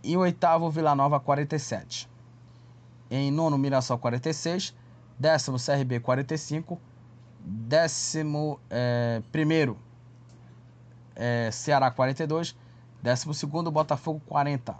[0.03, 2.10] E oitavo, Vila Nova, 47.
[3.10, 4.76] Em nono, Mirassol, 46.
[5.18, 6.78] Décimo, CRB, 45.
[7.39, 9.78] Décimo é, primeiro,
[11.16, 12.53] é, Ceará, 42.
[13.01, 14.76] Décimo segundo, Botafogo, 40.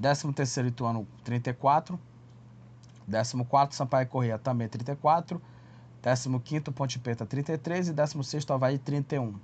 [0.00, 2.00] 13º Ituano 34.
[3.08, 5.40] 14º Sampaio Correia também 34.
[6.02, 9.34] 15º Ponte Preta 33 e 16º Havaí 31.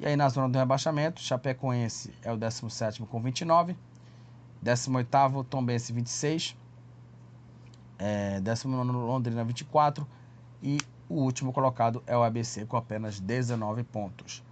[0.00, 3.76] E aí na zona do rebaixamento, Chapecoense é o 17º com 29.
[4.64, 6.56] 18º Tombense 26.
[7.98, 10.06] É, 19º Londrina 24
[10.62, 10.78] e
[11.08, 14.44] o último colocado é o ABC com apenas 19 pontos.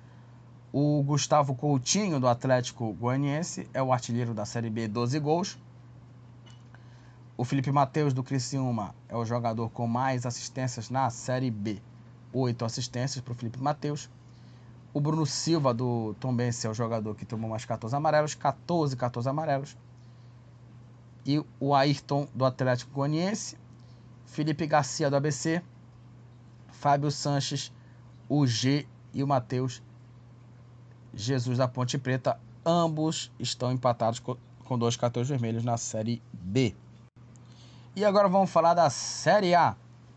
[0.72, 5.58] O Gustavo Coutinho, do Atlético Goianiense, é o artilheiro da Série B, 12 gols.
[7.36, 11.80] O Felipe Matheus, do Criciúma, é o jogador com mais assistências na Série B,
[12.32, 14.10] 8 assistências para o Felipe Matheus.
[14.92, 19.28] O Bruno Silva, do Tombense, é o jogador que tomou mais 14 amarelos, 14, 14
[19.28, 19.76] amarelos.
[21.24, 23.58] E o Ayrton, do Atlético Goianiense.
[24.24, 25.62] Felipe Garcia, do ABC.
[26.68, 27.72] Fábio Sanches,
[28.28, 29.82] o G e o Matheus
[31.16, 36.74] Jesus da Ponte Preta, ambos estão empatados com dois cartões vermelhos na Série B.
[37.94, 39.74] E agora vamos falar da Série A.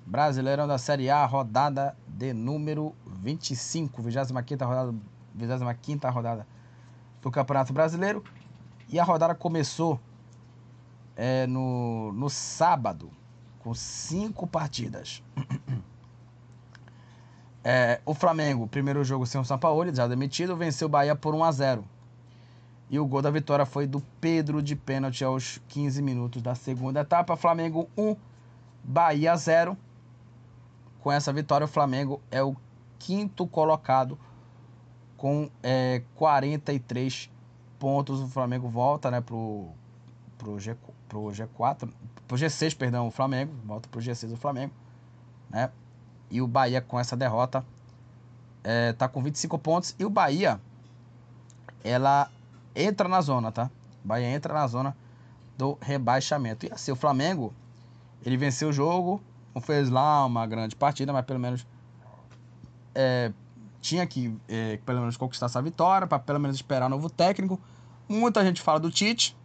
[0.10, 4.96] Brasileirão da Série A, rodada de número 25, 25 rodada,
[5.36, 6.48] 25 rodada
[7.22, 8.24] do Campeonato Brasileiro.
[8.90, 10.00] E a rodada começou
[11.16, 13.12] é, no, no sábado,
[13.60, 15.22] com cinco partidas.
[17.62, 21.44] É, o Flamengo, primeiro jogo sem o Sampaoli, já demitido, venceu o Bahia por 1
[21.44, 21.86] a 0
[22.90, 27.02] E o gol da vitória foi do Pedro de pênalti aos 15 minutos da segunda
[27.02, 27.36] etapa.
[27.36, 28.16] Flamengo 1,
[28.82, 29.78] Bahia 0.
[31.02, 32.56] Com essa vitória, o Flamengo é o
[32.98, 34.18] quinto colocado
[35.16, 37.30] com é, 43
[37.78, 38.22] pontos.
[38.22, 39.68] O Flamengo volta né, pro,
[40.38, 40.76] pro, G,
[41.08, 41.90] pro G4,
[42.28, 43.54] pro G6, perdão, o Flamengo.
[43.66, 44.74] Volta pro G6 o Flamengo.
[45.50, 45.70] Né?
[46.30, 47.66] E o Bahia com essa derrota
[48.64, 49.96] é, tá com 25 pontos.
[49.98, 50.60] E o Bahia,
[51.84, 52.30] ela
[52.76, 53.70] entra na zona, tá?
[54.04, 54.96] O Bahia entra na zona
[55.58, 56.66] do rebaixamento.
[56.66, 57.54] E assim, o Flamengo,
[58.26, 59.22] ele venceu o jogo,
[59.60, 61.68] não fez lá uma grande partida, mas pelo menos
[62.96, 63.32] é,
[63.82, 67.60] tinha que é, pelo menos conquistar essa vitória, para pelo menos esperar um novo técnico.
[68.08, 69.38] Muita gente fala do Tite.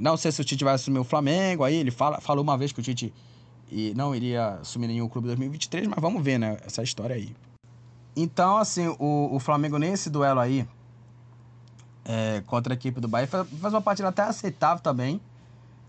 [0.00, 1.64] Não sei se o Tite vai assumir o Flamengo.
[1.64, 3.12] Aí ele fala, falou uma vez que o Tite
[3.94, 6.56] não iria assumir nenhum clube em 2023, mas vamos ver, né?
[6.64, 7.34] Essa história aí.
[8.14, 10.66] Então, assim, o, o Flamengo nesse duelo aí,
[12.04, 15.20] é, contra a equipe do Bahia, faz, faz uma partida até aceitável também,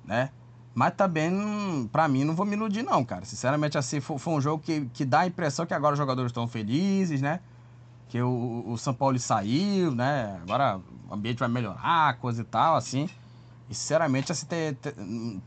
[0.03, 0.31] né?
[0.77, 3.25] Mas também, pra mim, não vou me iludir, não, cara.
[3.25, 6.29] Sinceramente, assim, foi, foi um jogo que, que dá a impressão que agora os jogadores
[6.29, 7.39] estão felizes, né?
[8.09, 10.39] Que o, o São Paulo saiu, né?
[10.43, 13.09] Agora o ambiente vai melhorar, coisa e tal, assim.
[13.67, 14.93] E, sinceramente, assim, ter, ter,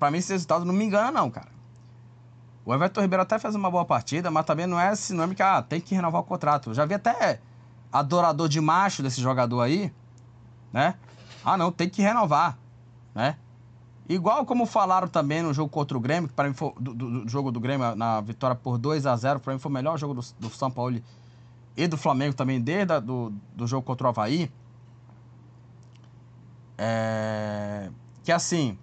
[0.01, 1.53] pra mim, esse resultado não me engana, não, cara.
[2.65, 5.63] O Everton Ribeiro até fez uma boa partida, mas também não é sinônimo que ah,
[5.63, 6.71] tem que renovar o contrato.
[6.71, 7.41] Eu já vi até
[7.93, 9.93] adorador de macho desse jogador aí,
[10.73, 10.97] né?
[11.45, 12.59] Ah, não, tem que renovar,
[13.15, 13.37] né?
[14.11, 17.21] Igual como falaram também no jogo contra o Grêmio, que para mim foi do, do,
[17.21, 19.97] do, jogo do Grêmio, na vitória por 2 a 0 para mim foi o melhor
[19.97, 21.01] jogo do, do São Paulo
[21.77, 24.51] e do Flamengo também, desde a, do, do jogo contra o Havaí.
[26.77, 27.89] É,
[28.25, 28.77] que assim,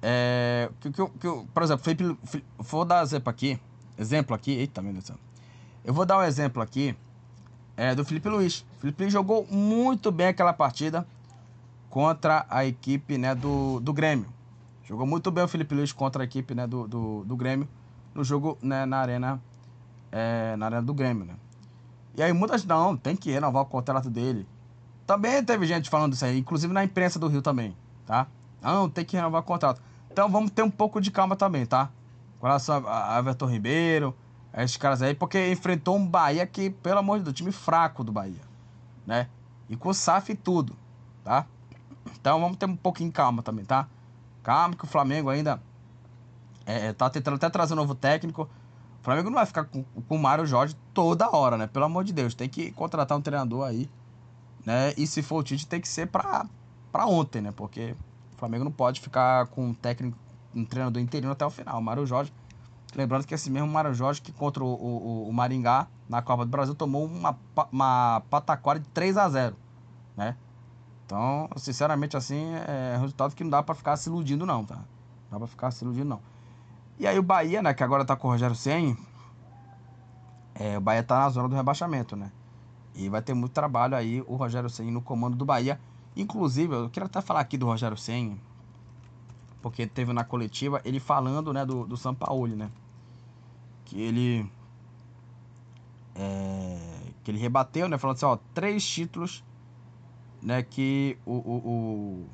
[0.00, 2.16] é, que, que, que, por exemplo, Felipe,
[2.58, 3.58] vou dar exemplo aqui,
[3.98, 5.10] exemplo aqui, eita, meu Deus.
[5.84, 6.94] Eu vou dar um exemplo aqui
[7.76, 8.64] é, do Felipe Luiz.
[8.76, 11.04] O Felipe Luiz jogou muito bem aquela partida
[11.90, 14.26] contra a equipe né, do, do Grêmio.
[14.84, 17.68] Jogou muito bem o Felipe Luiz contra a equipe né, do, do, do Grêmio
[18.14, 19.40] no jogo né, na arena
[20.10, 21.34] é, na arena do Grêmio, né?
[22.16, 24.46] E aí muitas não, tem que renovar o contrato dele.
[25.06, 27.76] Também teve gente falando isso aí, inclusive na imprensa do Rio também,
[28.06, 28.26] tá?
[28.60, 29.80] Não, tem que renovar o contrato.
[30.10, 31.90] Então vamos ter um pouco de calma também, tá?
[32.40, 34.14] Com relação a Everton Ribeiro,
[34.56, 38.10] esses caras aí, porque enfrentou um Bahia que, pelo amor de Deus, time fraco do
[38.10, 38.40] Bahia,
[39.06, 39.28] né?
[39.68, 40.76] E com o SAF e tudo,
[41.22, 41.46] tá?
[42.20, 43.88] Então vamos ter um pouquinho de calma também, tá?
[44.42, 45.60] Calma que o Flamengo ainda
[46.64, 48.48] é, tá tentando até trazer um novo técnico.
[49.00, 51.66] O Flamengo não vai ficar com, com o Mário Jorge toda hora, né?
[51.66, 53.88] Pelo amor de Deus, tem que contratar um treinador aí,
[54.64, 54.92] né?
[54.96, 56.46] E se for o Tite, tem que ser pra,
[56.92, 57.52] pra ontem, né?
[57.52, 57.94] Porque
[58.34, 60.18] o Flamengo não pode ficar com um técnico,
[60.54, 61.78] um treinador interino até o final.
[61.78, 62.32] O Mário Jorge,
[62.94, 66.50] lembrando que esse mesmo Mário Jorge que contra o, o, o Maringá na Copa do
[66.50, 67.38] Brasil tomou uma,
[67.72, 69.56] uma pataquara de 3 a 0
[70.16, 70.36] né?
[71.08, 74.74] Então, sinceramente, assim, é resultado que não dá para ficar se iludindo, não, tá?
[74.74, 76.20] Não dá pra ficar se iludindo, não.
[76.98, 78.94] E aí o Bahia, né, que agora tá com o Rogério Senni,
[80.54, 82.30] é, o Bahia tá na zona do rebaixamento, né?
[82.94, 85.80] E vai ter muito trabalho aí o Rogério Senni no comando do Bahia.
[86.14, 88.38] Inclusive, eu quero até falar aqui do Rogério Senni,
[89.62, 92.70] porque teve na coletiva ele falando, né, do, do São Paulo, né?
[93.86, 94.52] Que ele...
[96.14, 96.78] É,
[97.24, 97.96] que ele rebateu, né?
[97.96, 99.42] Falando assim, ó, três títulos
[100.42, 102.26] né, que o, o, o,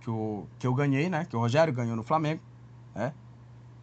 [0.00, 2.40] que o que eu ganhei, né, que o Rogério ganhou no Flamengo,
[2.94, 3.12] né,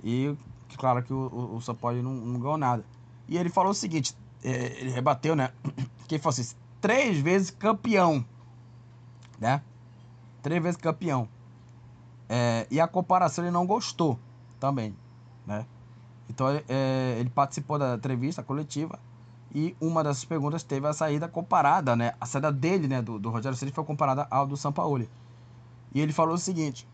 [0.04, 0.36] e
[0.78, 2.86] claro que o, o não, não ganhou nada.
[3.28, 5.52] E ele falou o seguinte, é, ele rebateu, né,
[6.08, 8.26] que ele falou assim, três vezes campeão,
[9.40, 9.62] né,
[10.42, 11.28] três vezes campeão.
[12.30, 14.20] É, e a comparação ele não gostou
[14.60, 14.96] também,
[15.46, 15.66] né.
[16.30, 19.00] Então é, ele participou da entrevista coletiva
[19.58, 22.14] e uma dessas perguntas teve a saída comparada, né?
[22.22, 25.10] A saída dele, né, do, do Rogério Ceni foi comparada ao do Sampaoli.
[25.92, 26.88] E ele falou o seguinte: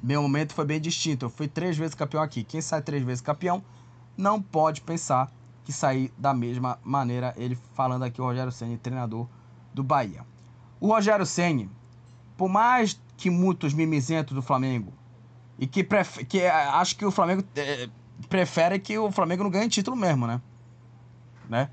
[0.00, 1.26] Meu momento foi bem distinto.
[1.26, 2.44] Eu fui três vezes campeão aqui.
[2.44, 3.64] Quem sai três vezes campeão
[4.16, 5.28] não pode pensar
[5.64, 7.34] que sair da mesma maneira.
[7.36, 9.26] Ele falando aqui o Rogério Ceni, treinador
[9.74, 10.24] do Bahia.
[10.78, 11.68] O Rogério Ceni,
[12.36, 14.92] por mais que muitos mimizentos do Flamengo
[15.58, 15.84] e que,
[16.28, 17.88] que eh, acho que o Flamengo é,
[18.28, 20.40] prefere que o Flamengo não ganhe título mesmo, né?
[21.50, 21.68] Né?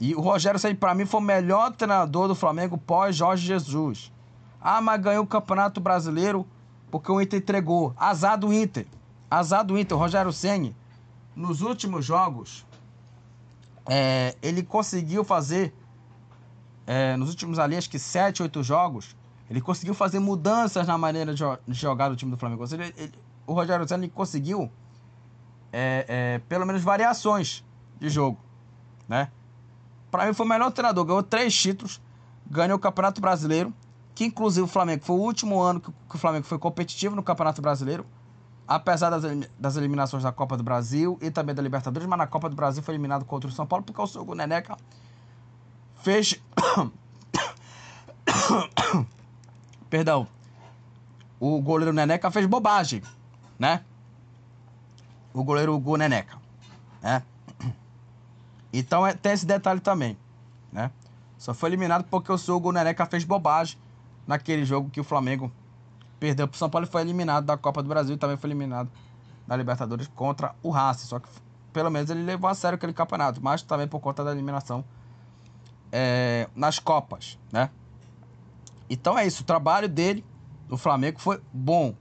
[0.00, 4.12] E o Rogério Ceni para mim foi o melhor treinador do Flamengo pós Jorge Jesus.
[4.60, 6.46] Ah, mas ganhou o Campeonato Brasileiro
[6.90, 7.94] porque o Inter entregou.
[7.96, 8.86] Azar do Inter.
[9.30, 9.96] Azar do Inter.
[9.96, 10.74] O Rogério Ceni
[11.34, 12.66] nos últimos jogos
[13.86, 15.74] é, ele conseguiu fazer
[16.86, 19.16] é, nos últimos ali acho que 7, 8 jogos
[19.48, 22.64] ele conseguiu fazer mudanças na maneira de, jogar do time do Flamengo.
[22.72, 23.12] Ele, ele,
[23.46, 24.70] o Rogério Ceni conseguiu
[25.72, 27.64] é, é, pelo menos variações
[27.98, 28.38] de jogo,
[29.08, 29.30] né?
[30.10, 32.00] Para mim foi o melhor treinador, ganhou três títulos,
[32.46, 33.72] ganhou o Campeonato Brasileiro,
[34.14, 37.60] que inclusive o Flamengo foi o último ano que o Flamengo foi competitivo no Campeonato
[37.60, 38.06] Brasileiro.
[38.66, 39.22] apesar das,
[39.58, 42.82] das eliminações da Copa do Brasil e também da Libertadores, mas na Copa do Brasil
[42.82, 44.76] foi eliminado contra o São Paulo porque o Hugo Neneca
[46.02, 46.40] fez.
[49.88, 50.26] Perdão.
[51.38, 53.02] O goleiro Neneca fez bobagem,
[53.58, 53.84] né?
[55.34, 56.38] O goleiro Hugo Neneca,
[57.02, 57.22] né?
[58.72, 60.16] Então é, tem esse detalhe também,
[60.72, 60.90] né?
[61.38, 63.78] Só foi eliminado porque o Hugo Neneca fez bobagem
[64.26, 65.52] naquele jogo que o Flamengo
[66.18, 68.90] perdeu pro São Paulo e foi eliminado da Copa do Brasil e também foi eliminado
[69.46, 71.06] da Libertadores contra o Racing.
[71.06, 71.28] Só que
[71.72, 74.84] pelo menos ele levou a sério aquele campeonato, mas também por conta da eliminação
[75.92, 77.70] é, nas Copas, né?
[78.88, 80.24] Então é isso, o trabalho dele
[80.68, 81.94] no Flamengo foi bom.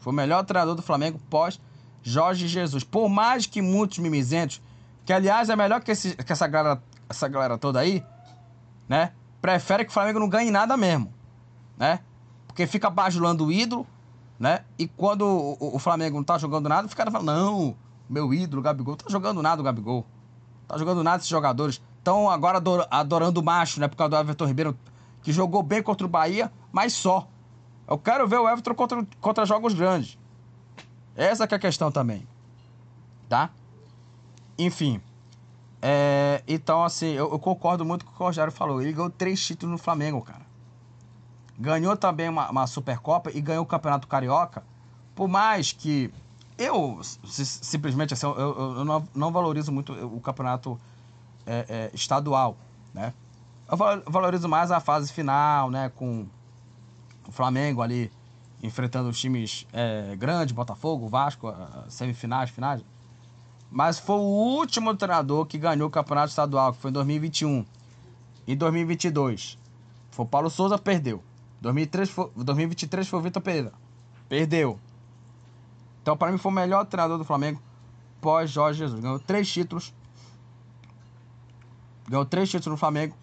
[0.00, 1.60] Foi o melhor treinador do Flamengo pós
[2.02, 2.84] Jorge Jesus.
[2.84, 4.60] Por mais que muitos mimizentos,
[5.04, 8.04] que aliás é melhor que, esse, que essa, galera, essa galera toda aí,
[8.88, 9.12] né?
[9.40, 11.12] Prefere que o Flamengo não ganhe nada mesmo,
[11.76, 12.00] né?
[12.46, 13.86] Porque fica bajulando o ídolo,
[14.38, 14.60] né?
[14.78, 17.76] E quando o, o Flamengo não tá jogando nada, fica falando, não,
[18.08, 20.06] meu ídolo, Gabigol, tá jogando nada o Gabigol.
[20.66, 21.82] Tá jogando nada esses jogadores.
[21.98, 23.88] Estão agora adorando o macho, né?
[23.88, 24.78] Por causa do Everton Ribeiro,
[25.22, 27.28] que jogou bem contra o Bahia, mas só.
[27.86, 30.18] Eu quero ver o Everton contra, contra jogos grandes.
[31.14, 32.26] Essa que é a questão também.
[33.28, 33.50] Tá?
[34.58, 35.00] Enfim.
[35.82, 38.80] É, então, assim, eu, eu, concordo muito com o que o Rogério falou.
[38.80, 40.40] Ele ganhou três títulos no Flamengo, cara.
[41.58, 44.64] Ganhou também uma, uma Supercopa e ganhou o Campeonato Carioca.
[45.14, 46.10] Por mais que
[46.56, 50.80] eu, simplesmente, assim, eu, eu, não, não, valorizo muito o campeonato
[51.46, 52.56] é, é, estadual,
[52.92, 53.12] né?
[53.70, 53.76] Eu
[54.06, 55.90] valorizo mais a fase final, né?
[55.94, 56.26] Com
[57.26, 58.10] o Flamengo ali
[58.62, 61.54] enfrentando os times é, grandes, Botafogo, Vasco,
[61.88, 62.82] semifinais, finais.
[63.74, 67.66] Mas foi o último treinador que ganhou o campeonato estadual, que foi em 2021.
[68.46, 69.58] Em 2022,
[70.12, 71.20] foi Paulo Souza, perdeu.
[71.60, 73.72] 2003 foi, 2023 foi o Vitor Pereira,
[74.28, 74.78] perdeu.
[76.00, 77.60] Então, para mim, foi o melhor treinador do Flamengo
[78.20, 79.00] pós Jorge Jesus.
[79.00, 79.92] Ganhou três títulos.
[82.08, 83.16] Ganhou três títulos no Flamengo.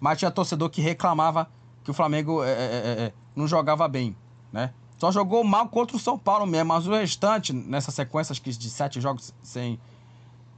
[0.00, 1.48] Mas tinha torcedor que reclamava
[1.84, 4.16] que o Flamengo é, é, é, é não jogava bem,
[4.52, 4.74] né?
[4.98, 9.00] Só jogou mal contra o São Paulo mesmo, mas o restante, nessa sequência de sete
[9.00, 9.78] jogos sem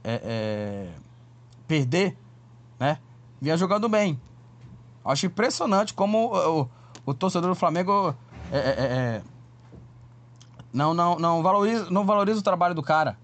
[0.05, 0.89] é, é,
[1.67, 2.17] perder,
[2.79, 2.99] né?
[3.41, 4.19] Vinha jogando bem.
[5.03, 6.69] Acho impressionante como o, o,
[7.07, 8.15] o torcedor do Flamengo
[8.51, 9.21] é, é, é,
[10.71, 13.17] não, não, não, valoriza, não valoriza o trabalho do cara.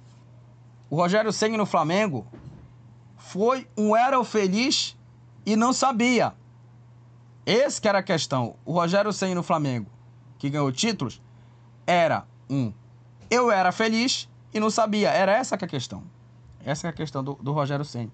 [0.90, 2.26] O Rogério Senna no Flamengo
[3.18, 4.98] foi um era feliz
[5.46, 6.34] e não sabia.
[7.46, 8.56] Esse que era a questão.
[8.66, 9.88] O Rogério Senna no Flamengo
[10.42, 11.22] que ganhou títulos,
[11.86, 12.74] era um
[13.30, 15.10] eu era feliz e não sabia.
[15.12, 16.04] Era essa que é a questão.
[16.66, 18.12] Essa é a questão do, do Rogério Senna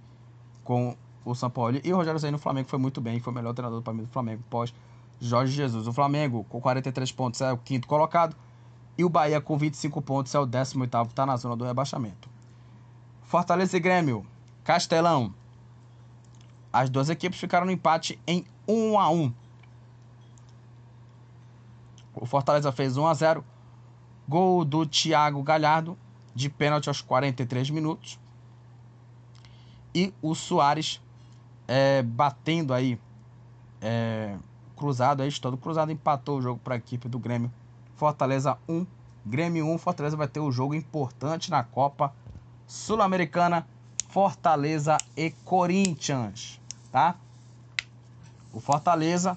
[0.64, 1.80] com o São Paulo.
[1.84, 4.04] E o Rogério Senna no Flamengo foi muito bem, foi o melhor treinador para mim
[4.04, 4.74] do Flamengo pós
[5.20, 5.88] Jorge Jesus.
[5.88, 8.36] O Flamengo com 43 pontos é o quinto colocado
[8.98, 12.30] e o Bahia com 25 pontos é o 18 está na zona do rebaixamento.
[13.24, 14.26] Fortaleza e Grêmio,
[14.64, 15.34] Castelão.
[16.72, 19.34] As duas equipes ficaram no empate em 1 a 1.
[22.16, 23.44] O Fortaleza fez 1 a 0
[24.28, 25.98] Gol do Thiago Galhardo,
[26.36, 28.20] de pênalti aos 43 minutos.
[29.98, 31.02] E o Soares
[31.68, 33.00] é, batendo aí,
[33.82, 34.38] é,
[34.76, 37.52] cruzado aí, todo cruzado, empatou o jogo para a equipe do Grêmio.
[37.96, 38.86] Fortaleza 1,
[39.26, 39.80] Grêmio 1.
[39.80, 42.14] Fortaleza vai ter um jogo importante na Copa
[42.68, 43.66] Sul-Americana.
[44.10, 47.16] Fortaleza e Corinthians, tá?
[48.54, 49.36] O Fortaleza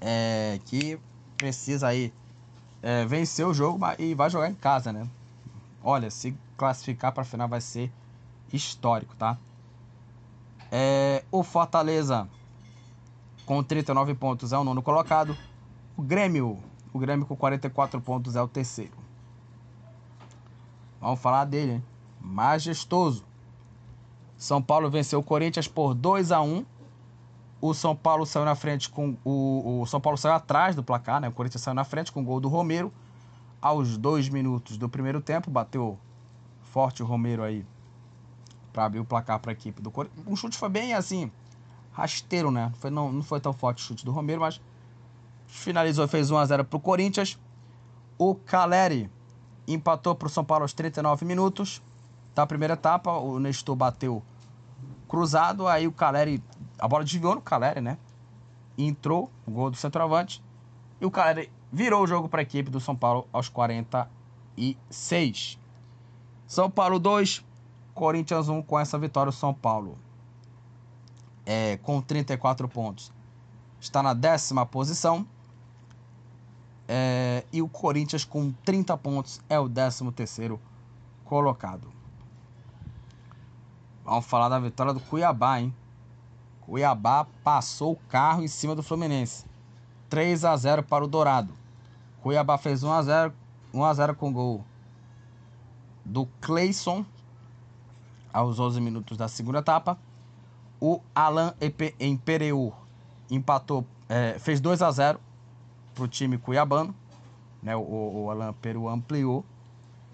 [0.00, 0.96] é, que
[1.36, 2.12] precisa aí
[2.80, 5.08] é, vencer o jogo e vai jogar em casa, né?
[5.82, 7.92] Olha, se classificar para a final vai ser
[8.52, 9.38] histórico, tá?
[10.70, 12.28] É, o Fortaleza
[13.46, 15.36] com 39 pontos é o nono colocado.
[15.96, 16.58] O Grêmio,
[16.92, 18.92] o Grêmio com 44 pontos é o terceiro.
[21.00, 21.84] Vamos falar dele, hein?
[22.20, 23.24] Majestoso.
[24.36, 26.64] São Paulo venceu o Corinthians por 2 a 1
[27.60, 29.16] o São Paulo saiu na frente com.
[29.24, 31.28] O, o São Paulo saiu atrás do placar, né?
[31.28, 32.92] O Corinthians saiu na frente com o gol do Romero.
[33.60, 35.98] Aos dois minutos do primeiro tempo, bateu
[36.62, 37.66] forte o Romero aí
[38.78, 40.24] para abrir o placar para a equipe do Corinthians.
[40.24, 41.32] O chute foi bem assim,
[41.90, 42.72] rasteiro, né?
[42.78, 44.60] Foi, não, não foi tão forte o chute do Romero, mas
[45.48, 47.36] finalizou fez 1x0 para o Corinthians.
[48.16, 49.10] O Caleri
[49.66, 51.82] empatou para o São Paulo aos 39 minutos
[52.36, 53.10] da primeira etapa.
[53.10, 54.22] O Nestor bateu
[55.08, 56.40] cruzado, aí o Caleri
[56.78, 57.98] a bola desviou no Caleri, né?
[58.78, 60.40] Entrou o gol do centroavante.
[61.00, 65.58] E o Caleri virou o jogo para a equipe do São Paulo aos 46.
[66.46, 67.44] São Paulo 2,
[67.98, 69.30] Corinthians 1 com essa vitória.
[69.30, 69.98] O São Paulo
[71.44, 73.12] é, com 34 pontos
[73.80, 75.26] está na décima posição.
[76.86, 80.58] É, e o Corinthians, com 30 pontos, é o 13º
[81.24, 81.92] colocado.
[84.04, 85.74] Vamos falar da vitória do Cuiabá, hein?
[86.60, 89.44] Cuiabá passou o carro em cima do Fluminense.
[90.08, 91.52] 3 a 0 para o Dourado.
[92.22, 93.34] Cuiabá fez 1 a 0,
[93.74, 94.64] 1 a 0 com gol
[96.04, 97.04] do Cleison
[98.32, 99.98] aos 11 minutos da segunda etapa.
[100.80, 101.54] O Alan
[101.98, 102.72] Empereu
[103.30, 105.20] empatou, é, fez 2 a 0
[105.94, 106.94] para o time cuiabano.
[107.62, 109.44] Né, o, o Alan Peru ampliou.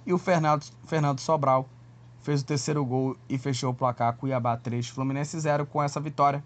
[0.07, 1.69] E o Fernando, Fernando Sobral
[2.21, 5.67] fez o terceiro gol e fechou o placar Cuiabá 3, Fluminense 0.
[5.67, 6.43] Com essa vitória,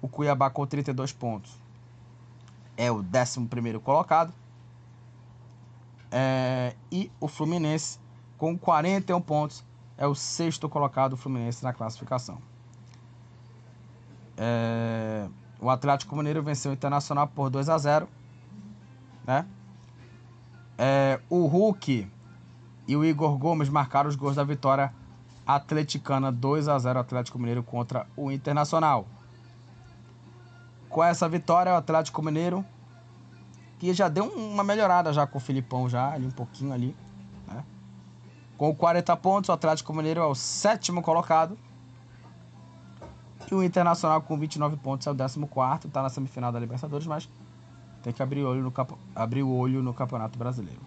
[0.00, 1.52] o Cuiabá com 32 pontos
[2.76, 4.32] é o 11 colocado.
[6.10, 7.98] É, e o Fluminense
[8.38, 9.64] com 41 pontos
[9.98, 12.38] é o sexto colocado Fluminense na classificação.
[14.36, 15.28] É,
[15.60, 18.08] o Atlético Mineiro venceu o Internacional por 2 a 0
[19.26, 19.44] né?
[20.78, 22.08] É, o Hulk
[22.86, 24.94] e o Igor Gomes marcaram os gols da vitória
[25.44, 29.06] atleticana 2 a 0 Atlético Mineiro contra o Internacional.
[30.88, 32.64] Com essa vitória, o Atlético Mineiro
[33.78, 36.96] que já deu uma melhorada já com o Filipão já ali um pouquinho ali?
[38.58, 41.56] Com 40 pontos, o Atlético Mineiro é o sétimo colocado.
[43.48, 47.28] E o Internacional com 29 pontos é o 14, está na semifinal da Libertadores, mas
[48.02, 48.72] tem que abrir, olho no,
[49.14, 50.80] abrir o olho no Campeonato Brasileiro.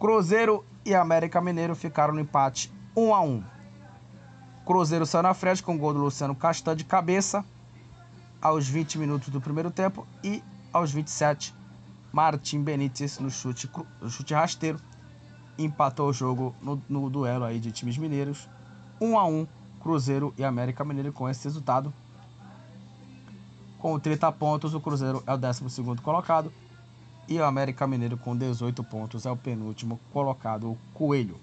[0.00, 3.44] Cruzeiro e América Mineiro ficaram no empate 1 a 1.
[4.66, 7.44] Cruzeiro saiu na frente com o gol do Luciano Castan de cabeça
[8.42, 10.42] aos 20 minutos do primeiro tempo e
[10.72, 11.54] aos 27
[12.12, 14.78] Martim Benítez no chute, no chute rasteiro
[15.58, 18.48] empatou o jogo no, no duelo aí de times mineiros
[19.00, 19.46] 1 a 1
[19.80, 21.92] Cruzeiro e América Mineiro com esse resultado
[23.78, 25.62] com 30 pontos o Cruzeiro é o 12
[26.02, 26.52] colocado
[27.28, 31.38] e o América Mineiro com 18 pontos é o penúltimo colocado, o Coelho.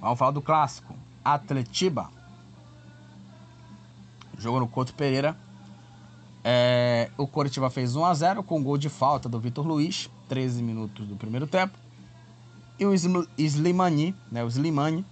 [0.00, 0.94] Vamos falar do clássico.
[1.24, 2.10] Atletiba.
[4.36, 5.36] Jogo no Couto Pereira.
[6.42, 10.62] É, o Coritiba fez 1 a 0 com gol de falta do Vitor Luiz, 13
[10.62, 11.78] minutos do primeiro tempo.
[12.78, 12.94] E o
[13.36, 15.04] Slimani, né, o Slimani,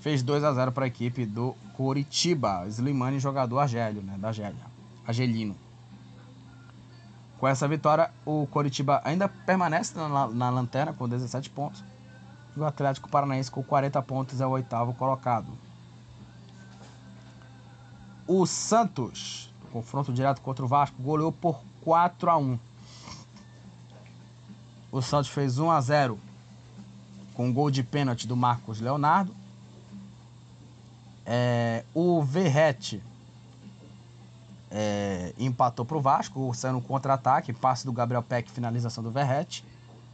[0.00, 2.64] fez 2 a 0 para a equipe do Coritiba.
[2.68, 4.64] Slimani, jogador argélio, né, da Argélia,
[5.04, 5.56] argelino.
[7.38, 11.82] Com essa vitória, o Coritiba ainda permanece na, na lanterna com 17 pontos.
[12.56, 15.48] E o Atlético Paranaense com 40 pontos é o oitavo colocado.
[18.28, 22.58] O Santos, confronto direto contra o Vasco, goleou por 4 a 1.
[24.92, 26.18] O Santos fez 1 a 0
[27.34, 29.34] com gol de pênalti do Marcos Leonardo.
[31.24, 33.02] É, o Verrete
[34.70, 39.64] é, empatou pro Vasco, saindo um contra-ataque, passe do Gabriel Peck, finalização do Verrete.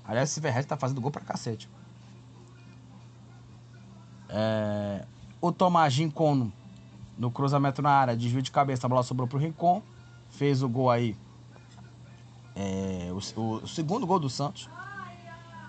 [0.07, 1.69] Aliás, esse Verrete tá fazendo gol pra cacete.
[4.29, 5.05] É,
[5.41, 6.53] o Tomás Gincono,
[7.19, 9.83] no cruzamento na área, desvio de cabeça, a bola sobrou pro Rincon.
[10.31, 11.17] Fez o gol aí.
[12.55, 14.69] É, o, o, o segundo gol do Santos.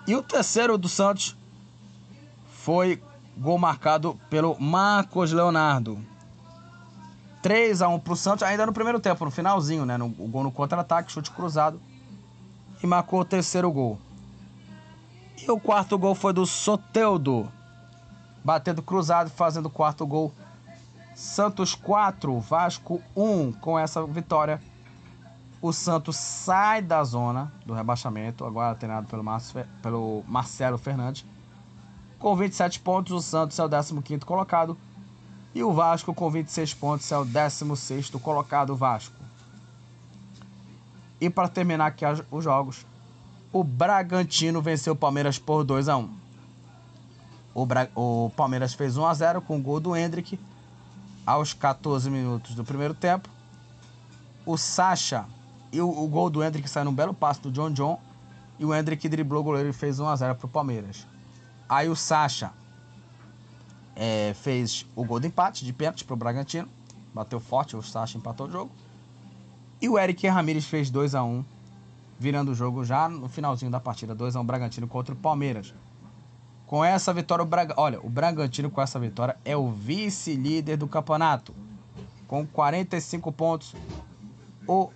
[0.06, 1.36] E o terceiro do Santos
[2.52, 3.02] foi
[3.36, 5.98] gol marcado pelo Marcos Leonardo.
[7.42, 9.96] 3 a 1 pro Santos, ainda no primeiro tempo, no finalzinho, né?
[9.96, 11.80] No, o gol no contra-ataque, chute cruzado.
[12.82, 13.98] E marcou o terceiro gol.
[15.42, 17.50] E o quarto gol foi do Soteudo.
[18.44, 20.32] Batendo cruzado, fazendo o quarto gol.
[21.20, 23.52] Santos 4, Vasco 1.
[23.52, 24.58] Com essa vitória,
[25.60, 31.26] o Santos sai da zona do rebaixamento, agora treinado pelo, Marcio, pelo Marcelo Fernandes.
[32.18, 34.78] Com 27 pontos, o Santos é o 15 colocado
[35.54, 39.14] e o Vasco, com 26 pontos, é o 16 colocado Vasco.
[41.20, 42.86] E para terminar aqui os jogos,
[43.52, 46.20] o Bragantino venceu o Palmeiras por 2 a 1
[47.54, 47.90] o, Bra...
[47.94, 50.38] o Palmeiras fez 1 a 0 com o gol do Hendrick
[51.26, 53.28] aos 14 minutos do primeiro tempo.
[54.44, 55.26] O Sacha
[55.72, 58.00] e o, o gol do Hendrick saiu num belo passo do John John.
[58.58, 61.06] E o Hendrick driblou o goleiro e fez 1 a 0 para o Palmeiras.
[61.68, 62.52] Aí o Sacha
[63.96, 66.68] é, fez o gol de empate de pênalti para o Bragantino.
[67.14, 68.70] Bateu forte, o Sacha empatou o jogo.
[69.80, 71.44] E o Eric Ramírez fez 2 a 1
[72.18, 74.14] virando o jogo já no finalzinho da partida.
[74.14, 75.72] 2 a 1 Bragantino contra o Palmeiras.
[76.70, 77.74] Com essa vitória, o Braga...
[77.76, 81.52] olha, o Bragantino com essa vitória é o vice-líder do campeonato.
[82.28, 83.74] Com 45 pontos,
[84.68, 84.88] o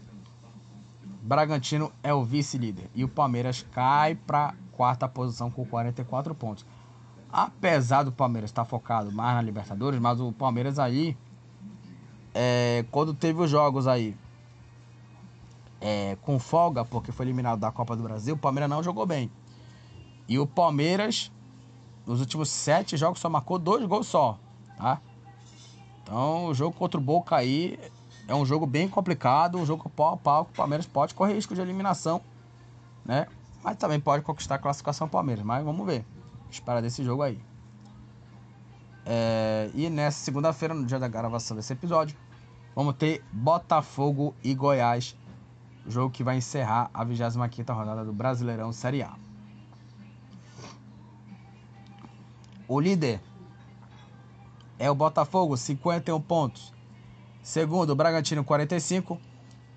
[1.21, 2.89] Bragantino é o vice-líder.
[2.95, 6.65] E o Palmeiras cai para quarta posição com 44 pontos.
[7.29, 11.17] Apesar do Palmeiras estar focado mais na Libertadores, mas o Palmeiras aí,
[12.33, 14.17] é, quando teve os jogos aí
[15.81, 19.29] é, com folga, porque foi eliminado da Copa do Brasil, o Palmeiras não jogou bem.
[20.29, 21.33] E o Palmeiras,
[22.07, 24.39] nos últimos sete jogos, só marcou dois gols só,
[24.77, 25.01] tá?
[26.03, 27.79] Então, o jogo contra o Boca aí
[28.29, 31.35] é um jogo bem complicado, um jogo pau a pau, que o Palmeiras pode correr
[31.35, 32.21] risco de eliminação,
[33.05, 33.27] né?
[33.63, 36.05] Mas também pode conquistar a classificação Palmeiras, mas vamos ver.
[36.51, 37.41] Espera desse jogo aí.
[39.07, 42.17] É, e nessa segunda-feira, no dia da gravação desse episódio,
[42.75, 45.17] vamos ter Botafogo e Goiás,
[45.87, 49.24] jogo que vai encerrar a 25 rodada do Brasileirão Série A.
[52.67, 53.21] O líder
[54.79, 56.73] é o Botafogo, 51 pontos.
[57.43, 59.21] Segundo, o Bragantino, 45.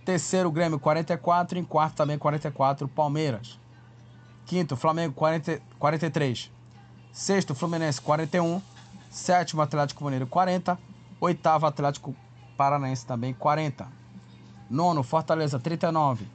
[0.05, 1.59] Terceiro, Grêmio, 44.
[1.59, 3.59] Em quarto, também 44, Palmeiras.
[4.45, 6.49] Quinto, Flamengo, 40, 43.
[7.11, 8.61] Sexto, Fluminense, 41.
[9.09, 10.79] Sétimo, Atlético Mineiro, 40.
[11.19, 12.15] Oitavo, Atlético
[12.55, 13.87] Paranaense, também 40.
[14.69, 16.25] Nono, Fortaleza, 39.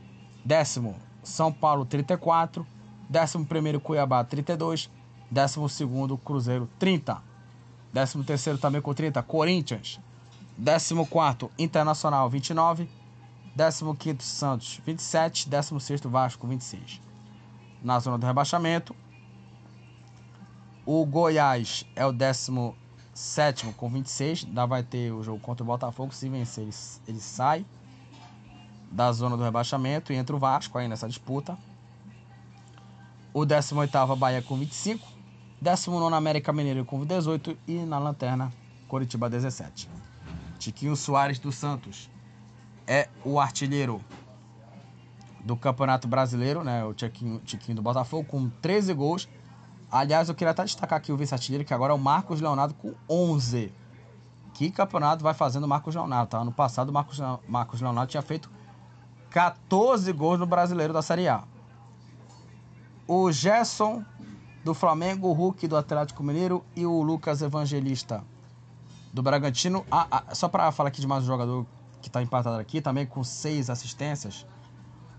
[0.45, 2.67] Décimo, São Paulo, 34.
[3.09, 4.91] Décimo primeiro, Cuiabá, 32.
[5.33, 7.23] Décimo segundo, Cruzeiro, 30.
[7.91, 9.99] Décimo terceiro, também com 30, Corinthians.
[10.59, 12.87] Décimo quarto, Internacional, 29.
[13.57, 15.49] Décimo quinto, Santos, 27.
[15.49, 17.01] Décimo sexto, Vasco, 26.
[17.83, 18.95] Na zona do rebaixamento,
[20.85, 24.45] o Goiás é o 17 com 26.
[24.47, 26.13] Ainda vai ter o jogo contra o Botafogo.
[26.13, 26.75] Se vencer, ele,
[27.09, 27.65] ele sai
[28.91, 31.57] da zona do rebaixamento e entra o Vasco aí nessa disputa.
[33.33, 35.12] O 18 Bahia com 25.
[35.63, 37.57] 19 América Mineiro com 18.
[37.67, 38.53] E na lanterna,
[38.89, 39.89] Coritiba 17.
[40.59, 42.11] Tiquinho Soares dos Santos
[42.87, 44.05] é o artilheiro
[45.45, 46.85] do Campeonato Brasileiro, né?
[46.85, 49.29] O Tiquinho, Tiquinho do Botafogo com 13 gols
[49.93, 52.95] Aliás, eu queria até destacar aqui o vice-artilheiro, que agora é o Marcos Leonardo com
[53.07, 53.71] 11.
[54.55, 56.39] Que campeonato vai fazendo o Marcos Leonardo, tá?
[56.39, 58.51] Ano passado o Marcos, Marcos Leonardo tinha feito
[59.29, 61.45] 14 gols no Brasileiro da Série A.
[63.07, 64.03] O Gerson
[64.65, 68.23] do Flamengo, o Hulk do Atlético Mineiro e o Lucas Evangelista
[69.13, 69.85] do Bragantino.
[69.91, 71.67] Ah, ah, só para falar aqui de mais um jogador
[72.01, 74.47] que está empatado aqui, também com seis assistências.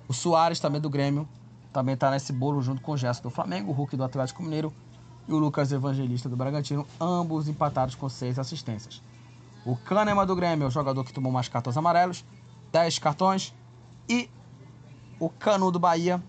[0.07, 1.27] O Soares também do Grêmio,
[1.71, 4.73] também está nesse bolo junto com o Gerson do Flamengo, o Hulk do Atlético Mineiro
[5.27, 9.01] e o Lucas Evangelista do Bragantino, ambos empatados com seis assistências.
[9.65, 12.25] O Kahneman do Grêmio é o jogador que tomou mais cartões amarelos,
[12.71, 13.53] 10 cartões.
[14.09, 14.29] E
[15.19, 16.21] o Canu do Bahia,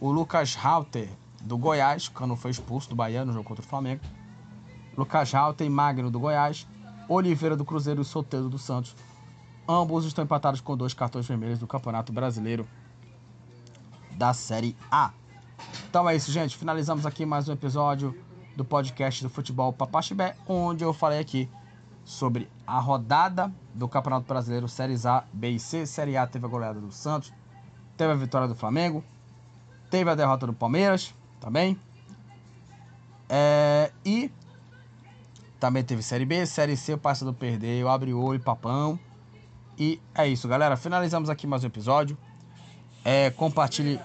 [0.00, 1.10] o Lucas Halter
[1.40, 4.02] do Goiás, o Canu foi expulso do Bahia no jogo contra o Flamengo.
[4.96, 6.66] Lucas Halter e Magno do Goiás,
[7.08, 8.94] Oliveira do Cruzeiro e Soteldo do Santos.
[9.68, 12.66] Ambos estão empatados com dois cartões vermelhos do Campeonato Brasileiro
[14.12, 15.12] da Série A.
[15.88, 16.56] Então é isso, gente.
[16.56, 18.14] Finalizamos aqui mais um episódio
[18.56, 21.48] do podcast do Futebol Papaxibé, onde eu falei aqui
[22.04, 25.86] sobre a rodada do Campeonato Brasileiro Séries A, B e C.
[25.86, 27.32] Série A teve a goleada do Santos,
[27.96, 29.04] teve a vitória do Flamengo,
[29.88, 31.78] teve a derrota do Palmeiras também.
[33.28, 34.30] É, e
[35.58, 38.98] também teve Série B, Série C, o Passador perdeu, abre o olho, papão.
[39.78, 40.76] E é isso, galera.
[40.76, 42.16] Finalizamos aqui mais um episódio.
[43.04, 43.98] É, compartilhe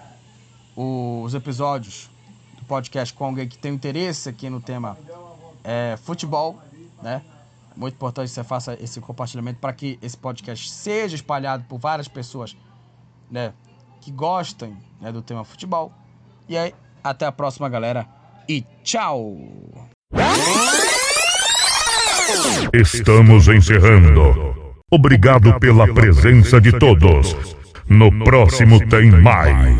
[0.75, 2.09] os episódios
[2.57, 4.97] do podcast com alguém que tem interesse aqui no tema
[5.63, 6.59] é, futebol,
[7.01, 7.21] né?
[7.75, 11.77] É muito importante que você faça esse compartilhamento para que esse podcast seja espalhado por
[11.77, 12.55] várias pessoas,
[13.29, 13.53] né?
[13.99, 15.91] Que gostem né, do tema futebol.
[16.47, 16.73] E aí,
[17.05, 18.07] até a próxima, galera.
[18.49, 19.37] E tchau!
[22.73, 24.55] Estamos encerrando.
[24.91, 27.55] Obrigado pela presença de todos.
[27.87, 29.75] No próximo tem mais.